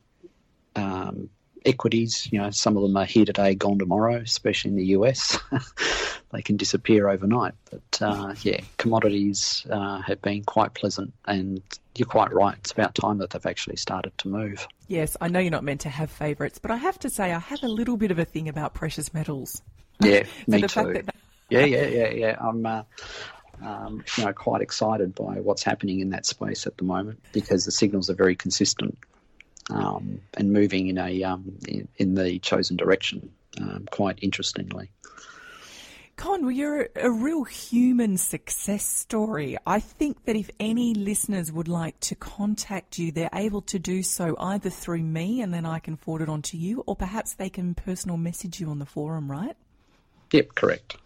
um, 0.75 1.29
equities, 1.65 2.29
you 2.31 2.39
know, 2.39 2.51
some 2.51 2.77
of 2.77 2.83
them 2.83 2.97
are 2.97 3.05
here 3.05 3.25
today, 3.25 3.55
gone 3.55 3.79
tomorrow, 3.79 4.17
especially 4.17 4.71
in 4.71 4.77
the 4.77 4.87
US. 4.87 5.39
they 6.33 6.43
can 6.43 6.57
disappear 6.57 7.09
overnight. 7.09 7.55
But 7.71 8.03
uh, 8.03 8.35
yeah, 8.43 8.61
commodities 8.77 9.67
uh, 9.71 10.01
have 10.03 10.21
been 10.23 10.45
quite 10.45 10.75
pleasant, 10.75 11.15
and 11.27 11.63
you're 11.95 12.07
quite 12.07 12.33
right. 12.33 12.57
It's 12.59 12.73
about 12.73 12.95
time 12.95 13.19
that 13.19 13.31
they've 13.31 13.47
actually 13.47 13.77
started 13.77 14.17
to 14.19 14.29
move. 14.29 14.67
Yes, 14.89 15.17
I 15.21 15.29
know 15.29 15.41
you're 15.41 15.51
not 15.51 15.65
meant 15.65 15.83
to 15.83 15.89
have 15.89 16.11
favourites, 16.11 16.59
but 16.59 16.71
I 16.71 16.77
have 16.77 16.99
to 17.01 17.11
say 17.11 17.33
I 17.33 17.39
have 17.39 17.63
a 17.63 17.69
little 17.69 17.97
bit 17.97 18.11
of 18.11 18.19
a 18.19 18.25
thing 18.25 18.49
about 18.49 18.75
precious 18.75 19.15
metals. 19.15 19.63
Yeah, 20.01 20.25
me 20.47 20.63
too. 20.63 20.93
That... 20.93 21.15
yeah, 21.49 21.65
yeah, 21.65 21.87
yeah, 21.87 22.11
yeah. 22.11 22.37
I'm. 22.41 22.65
Uh, 22.67 22.83
um, 23.63 24.05
you 24.19 24.25
know, 24.25 24.33
quite 24.33 24.63
excited 24.63 25.15
by 25.15 25.39
what's 25.41 25.63
happening 25.63 26.01
in 26.01 26.11
that 26.11 26.27
space 26.27 26.67
at 26.67 26.77
the 26.77 26.83
moment 26.83 27.23
because 27.33 27.65
the 27.65 27.71
signals 27.71 28.11
are 28.11 28.15
very 28.15 28.35
consistent 28.35 28.99
um, 29.71 30.21
and 30.35 30.53
moving 30.53 30.89
in 30.89 30.99
a 30.99 31.23
um, 31.25 31.57
in, 31.67 31.89
in, 31.97 32.15
the 32.15 32.39
chosen 32.39 32.77
direction. 32.77 33.31
Um, 33.61 33.87
quite 33.91 34.19
interestingly. 34.21 34.91
Con, 36.17 36.43
well, 36.43 36.51
you're 36.51 36.89
a 36.97 37.11
real 37.11 37.45
human 37.45 38.17
success 38.17 38.85
story. 38.85 39.57
I 39.67 39.81
think 39.81 40.25
that 40.25 40.37
if 40.37 40.49
any 40.61 40.95
listeners 40.95 41.51
would 41.51 41.67
like 41.67 41.99
to 42.01 42.15
contact 42.15 42.99
you, 42.99 43.11
they're 43.11 43.31
able 43.33 43.63
to 43.63 43.79
do 43.79 44.03
so 44.03 44.37
either 44.39 44.71
through 44.71 45.03
me 45.03 45.41
and 45.41 45.53
then 45.53 45.67
I 45.67 45.81
can 45.81 45.97
forward 45.97 46.23
it 46.23 46.29
on 46.29 46.43
to 46.43 46.57
you, 46.57 46.85
or 46.87 46.95
perhaps 46.95 47.35
they 47.35 47.51
can 47.51 47.75
personal 47.75 48.17
message 48.17 48.61
you 48.61 48.71
on 48.71 48.79
the 48.79 48.87
forum, 48.87 49.31
right? 49.31 49.57
Yep, 50.33 50.55
correct. 50.55 50.97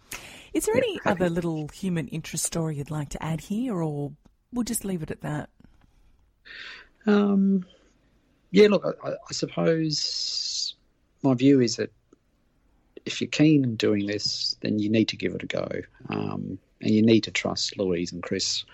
Is 0.53 0.65
there 0.65 0.75
yep, 0.75 0.83
any 0.83 0.99
correct. 0.99 1.21
other 1.21 1.29
little 1.29 1.67
human 1.69 2.07
interest 2.07 2.45
story 2.45 2.77
you'd 2.77 2.91
like 2.91 3.09
to 3.09 3.23
add 3.23 3.41
here, 3.41 3.81
or 3.81 4.11
we'll 4.53 4.63
just 4.63 4.85
leave 4.85 5.01
it 5.01 5.11
at 5.11 5.21
that? 5.21 5.49
Um, 7.05 7.65
yeah, 8.51 8.67
look, 8.67 8.99
I, 9.03 9.09
I, 9.09 9.31
suppose 9.31 10.75
my 11.21 11.33
view 11.33 11.61
is 11.61 11.77
that 11.77 11.91
if 13.05 13.21
you're 13.21 13.29
keen 13.29 13.65
on 13.65 13.75
doing 13.75 14.05
this, 14.05 14.55
then 14.61 14.79
you 14.79 14.89
need 14.89 15.09
to 15.09 15.17
give 15.17 15.35
it 15.35 15.43
a 15.43 15.47
go, 15.47 15.67
um, 16.09 16.59
and 16.81 16.91
you 16.91 17.01
need 17.01 17.21
to 17.21 17.31
trust 17.31 17.77
Louise 17.77 18.11
and 18.11 18.23
Chris. 18.23 18.65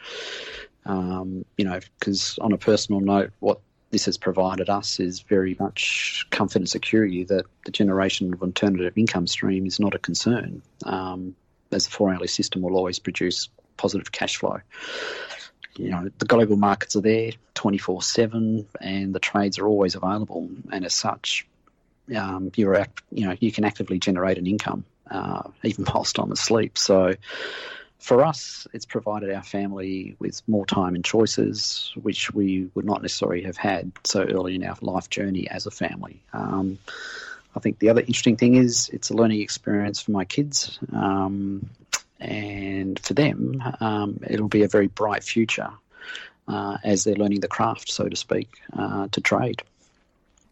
Um, 0.85 1.45
you 1.57 1.65
know, 1.65 1.79
because 1.99 2.38
on 2.39 2.53
a 2.53 2.57
personal 2.57 3.01
note, 3.01 3.31
what 3.39 3.59
this 3.89 4.05
has 4.05 4.17
provided 4.17 4.69
us 4.69 4.99
is 4.99 5.21
very 5.21 5.55
much 5.59 6.27
comfort 6.29 6.57
and 6.57 6.69
security 6.69 7.23
that 7.23 7.45
the 7.65 7.71
generation 7.71 8.33
of 8.33 8.41
alternative 8.41 8.93
income 8.95 9.27
stream 9.27 9.65
is 9.65 9.79
not 9.79 9.95
a 9.95 9.99
concern, 9.99 10.61
um, 10.85 11.35
as 11.71 11.85
the 11.85 11.91
four 11.91 12.13
hourly 12.13 12.27
system 12.27 12.61
will 12.61 12.75
always 12.75 12.99
produce 12.99 13.49
positive 13.77 14.11
cash 14.11 14.38
flow 14.38 14.59
you 15.77 15.89
know, 15.89 16.09
the 16.17 16.25
global 16.25 16.57
markets 16.57 16.95
are 16.95 17.01
there 17.01 17.31
24 17.53 18.01
7 18.01 18.67
and 18.81 19.15
the 19.15 19.19
trades 19.19 19.59
are 19.59 19.67
always 19.67 19.95
available. 19.95 20.49
And 20.71 20.85
as 20.85 20.93
such, 20.93 21.45
um, 22.15 22.51
you're 22.55 22.85
you 23.11 23.27
know, 23.27 23.35
you 23.39 23.51
can 23.51 23.63
actively 23.63 23.99
generate 23.99 24.38
an 24.38 24.47
income 24.47 24.85
uh, 25.09 25.43
even 25.63 25.85
whilst 25.93 26.19
I'm 26.19 26.31
asleep. 26.31 26.77
So 26.77 27.15
for 27.99 28.23
us, 28.23 28.67
it's 28.73 28.85
provided 28.85 29.31
our 29.31 29.43
family 29.43 30.15
with 30.19 30.41
more 30.47 30.65
time 30.65 30.95
and 30.95 31.03
choices, 31.03 31.91
which 32.01 32.31
we 32.31 32.69
would 32.75 32.85
not 32.85 33.01
necessarily 33.01 33.43
have 33.43 33.57
had 33.57 33.91
so 34.03 34.23
early 34.23 34.55
in 34.55 34.63
our 34.63 34.77
life 34.81 35.09
journey 35.09 35.49
as 35.49 35.65
a 35.65 35.71
family. 35.71 36.21
Um, 36.33 36.77
I 37.55 37.59
think 37.59 37.79
the 37.79 37.89
other 37.89 38.01
interesting 38.01 38.35
thing 38.35 38.55
is 38.55 38.89
it's 38.89 39.09
a 39.09 39.13
learning 39.13 39.41
experience 39.41 40.01
for 40.01 40.11
my 40.11 40.25
kids. 40.25 40.77
Um, 40.93 41.69
and 42.25 42.99
for 42.99 43.13
them, 43.13 43.61
um, 43.79 44.19
it'll 44.27 44.47
be 44.47 44.63
a 44.63 44.67
very 44.67 44.88
bright 44.88 45.23
future 45.23 45.69
uh, 46.47 46.77
as 46.83 47.03
they're 47.03 47.15
learning 47.15 47.39
the 47.39 47.47
craft, 47.47 47.91
so 47.91 48.07
to 48.09 48.15
speak, 48.15 48.49
uh, 48.73 49.07
to 49.11 49.21
trade. 49.21 49.61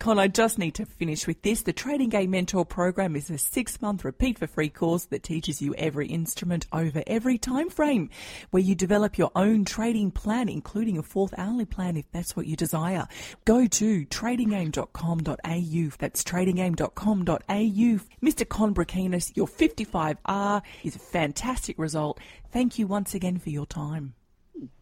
Con, 0.03 0.19
I 0.19 0.27
just 0.27 0.59
need 0.59 0.75
to 0.75 0.85
finish 0.85 1.27
with 1.27 1.41
this. 1.43 1.61
The 1.61 1.71
Trading 1.71 2.09
Game 2.09 2.31
Mentor 2.31 2.65
program 2.65 3.15
is 3.15 3.29
a 3.29 3.37
six 3.37 3.81
month 3.81 4.03
repeat 4.03 4.37
for 4.37 4.47
free 4.47 4.67
course 4.67 5.05
that 5.05 5.23
teaches 5.23 5.61
you 5.61 5.73
every 5.75 6.07
instrument 6.07 6.67
over 6.73 7.01
every 7.07 7.37
time 7.37 7.69
frame, 7.69 8.09
where 8.51 8.61
you 8.61 8.75
develop 8.75 9.17
your 9.17 9.31
own 9.33 9.63
trading 9.63 10.11
plan, 10.11 10.49
including 10.49 10.97
a 10.97 11.03
fourth 11.03 11.33
hourly 11.37 11.63
plan 11.63 11.95
if 11.95 12.03
that's 12.11 12.35
what 12.35 12.47
you 12.47 12.57
desire. 12.57 13.07
Go 13.45 13.65
to 13.65 14.05
tradinggame.com.au. 14.07 15.95
That's 15.97 16.23
tradinggame.com.au. 16.25 18.29
Mr. 18.29 18.49
Con 18.49 18.73
Brakinas, 18.73 19.31
your 19.37 19.47
55R 19.47 20.61
is 20.83 20.97
a 20.97 20.99
fantastic 20.99 21.79
result. 21.79 22.19
Thank 22.51 22.77
you 22.77 22.87
once 22.87 23.15
again 23.15 23.37
for 23.37 23.51
your 23.51 23.65
time. 23.65 24.15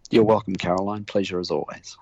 You're 0.09 0.23
welcome, 0.23 0.55
Caroline. 0.55 1.05
Pleasure 1.05 1.39
as 1.39 1.51
always. 1.51 1.95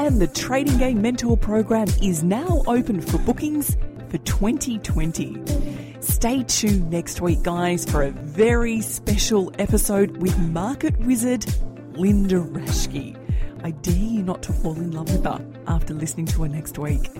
And 0.00 0.18
the 0.18 0.28
Trading 0.28 0.78
Game 0.78 1.02
Mentor 1.02 1.36
program 1.36 1.86
is 2.02 2.24
now 2.24 2.62
open 2.66 3.02
for 3.02 3.18
bookings 3.18 3.76
for 4.08 4.16
2020. 4.16 6.00
Stay 6.00 6.42
tuned 6.44 6.90
next 6.90 7.20
week, 7.20 7.42
guys, 7.42 7.84
for 7.84 8.04
a 8.04 8.10
very 8.10 8.80
special 8.80 9.52
episode 9.58 10.16
with 10.16 10.38
market 10.38 10.98
wizard 11.00 11.44
Linda 11.92 12.36
Raschke. 12.36 13.14
I 13.62 13.72
dare 13.72 13.94
you 13.94 14.22
not 14.22 14.42
to 14.44 14.54
fall 14.54 14.74
in 14.76 14.90
love 14.92 15.12
with 15.12 15.24
her 15.24 15.44
after 15.66 15.92
listening 15.92 16.24
to 16.28 16.44
her 16.44 16.48
next 16.48 16.78
week. 16.78 17.10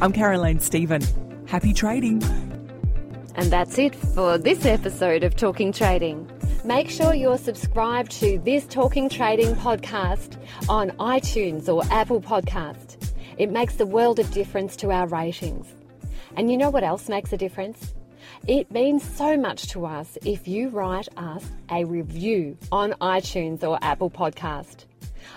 I'm 0.00 0.10
Caroline 0.10 0.58
Stephen. 0.58 1.02
Happy 1.46 1.72
trading. 1.72 2.20
And 3.36 3.52
that's 3.52 3.78
it 3.78 3.94
for 3.94 4.38
this 4.38 4.66
episode 4.66 5.22
of 5.22 5.36
Talking 5.36 5.70
Trading. 5.70 6.28
Make 6.64 6.88
sure 6.88 7.12
you're 7.12 7.36
subscribed 7.36 8.10
to 8.20 8.38
this 8.38 8.64
Talking 8.66 9.10
Trading 9.10 9.54
podcast 9.56 10.38
on 10.66 10.92
iTunes 10.92 11.68
or 11.68 11.84
Apple 11.92 12.22
Podcast. 12.22 13.12
It 13.36 13.50
makes 13.50 13.74
the 13.74 13.84
world 13.84 14.18
of 14.18 14.30
difference 14.30 14.74
to 14.76 14.90
our 14.90 15.06
ratings. 15.06 15.66
And 16.38 16.50
you 16.50 16.56
know 16.56 16.70
what 16.70 16.82
else 16.82 17.06
makes 17.06 17.34
a 17.34 17.36
difference? 17.36 17.92
It 18.48 18.70
means 18.70 19.02
so 19.04 19.36
much 19.36 19.66
to 19.72 19.84
us 19.84 20.16
if 20.24 20.48
you 20.48 20.70
write 20.70 21.06
us 21.18 21.44
a 21.70 21.84
review 21.84 22.56
on 22.72 22.92
iTunes 22.94 23.62
or 23.62 23.78
Apple 23.82 24.10
Podcast. 24.10 24.86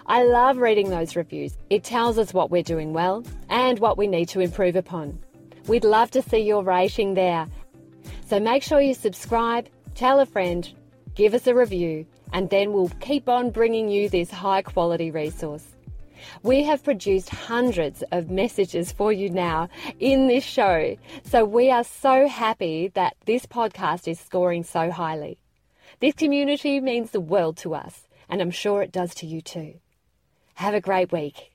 I 0.06 0.24
love 0.24 0.56
reading 0.60 0.92
those 0.92 1.18
reviews. 1.18 1.58
It 1.70 1.84
tells 1.84 2.18
us 2.18 2.34
what 2.34 2.52
we're 2.52 2.64
doing 2.64 2.94
well 2.94 3.26
and 3.50 3.80
what 3.80 3.98
we 3.98 4.08
need 4.08 4.30
to 4.30 4.40
improve 4.40 4.78
upon. 4.78 5.20
We'd 5.68 5.84
love 5.84 6.10
to 6.12 6.22
see 6.22 6.40
your 6.40 6.64
rating 6.64 7.16
there. 7.16 7.50
So 8.28 8.40
make 8.40 8.64
sure 8.64 8.80
you 8.80 8.94
subscribe, 8.94 9.68
tell 9.94 10.22
a 10.22 10.26
friend, 10.26 10.72
give 11.18 11.34
us 11.34 11.48
a 11.48 11.56
review, 11.56 12.06
and 12.32 12.48
then 12.52 12.72
we'll 12.72 12.92
keep 13.00 13.28
on 13.28 13.50
bringing 13.50 13.90
you 13.90 14.08
this 14.08 14.30
high 14.30 14.62
quality 14.62 15.10
resource. 15.10 15.66
We 16.44 16.64
have 16.64 16.84
produced 16.84 17.30
hundreds 17.30 18.04
of 18.12 18.30
messages 18.30 18.92
for 18.92 19.12
you 19.12 19.32
now 19.32 19.70
in 20.00 20.28
this 20.28 20.44
show, 20.44 20.96
so 21.24 21.44
we 21.44 21.72
are 21.72 21.84
so 21.84 22.28
happy 22.28 22.90
that 22.90 23.16
this 23.26 23.48
podcast 23.48 24.08
is 24.08 24.20
scoring 24.20 24.64
so 24.64 24.92
highly. 24.92 25.40
This 26.00 26.14
community 26.14 26.80
means 26.80 27.10
the 27.10 27.20
world 27.20 27.58
to 27.58 27.74
us, 27.74 28.08
and 28.30 28.40
I'm 28.40 28.52
sure 28.52 28.84
it 28.84 28.92
does 28.92 29.16
to 29.16 29.26
you 29.26 29.42
too. 29.42 29.80
Have 30.54 30.76
a 30.76 30.82
great 30.82 31.12
week. 31.12 31.52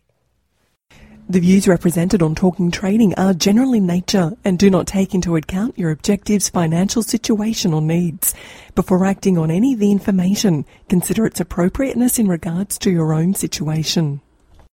The 1.28 1.40
views 1.40 1.68
represented 1.68 2.20
on 2.20 2.34
Talking 2.34 2.70
Trading 2.70 3.14
are 3.14 3.32
general 3.32 3.72
in 3.72 3.86
nature 3.86 4.32
and 4.44 4.58
do 4.58 4.68
not 4.68 4.86
take 4.86 5.14
into 5.14 5.36
account 5.36 5.78
your 5.78 5.90
objectives, 5.90 6.48
financial 6.48 7.02
situation 7.02 7.72
or 7.72 7.80
needs. 7.80 8.34
Before 8.74 9.06
acting 9.06 9.38
on 9.38 9.50
any 9.50 9.72
of 9.72 9.78
the 9.78 9.92
information, 9.92 10.66
consider 10.88 11.24
its 11.24 11.40
appropriateness 11.40 12.18
in 12.18 12.26
regards 12.26 12.76
to 12.78 12.90
your 12.90 13.14
own 13.14 13.34
situation. 13.34 14.20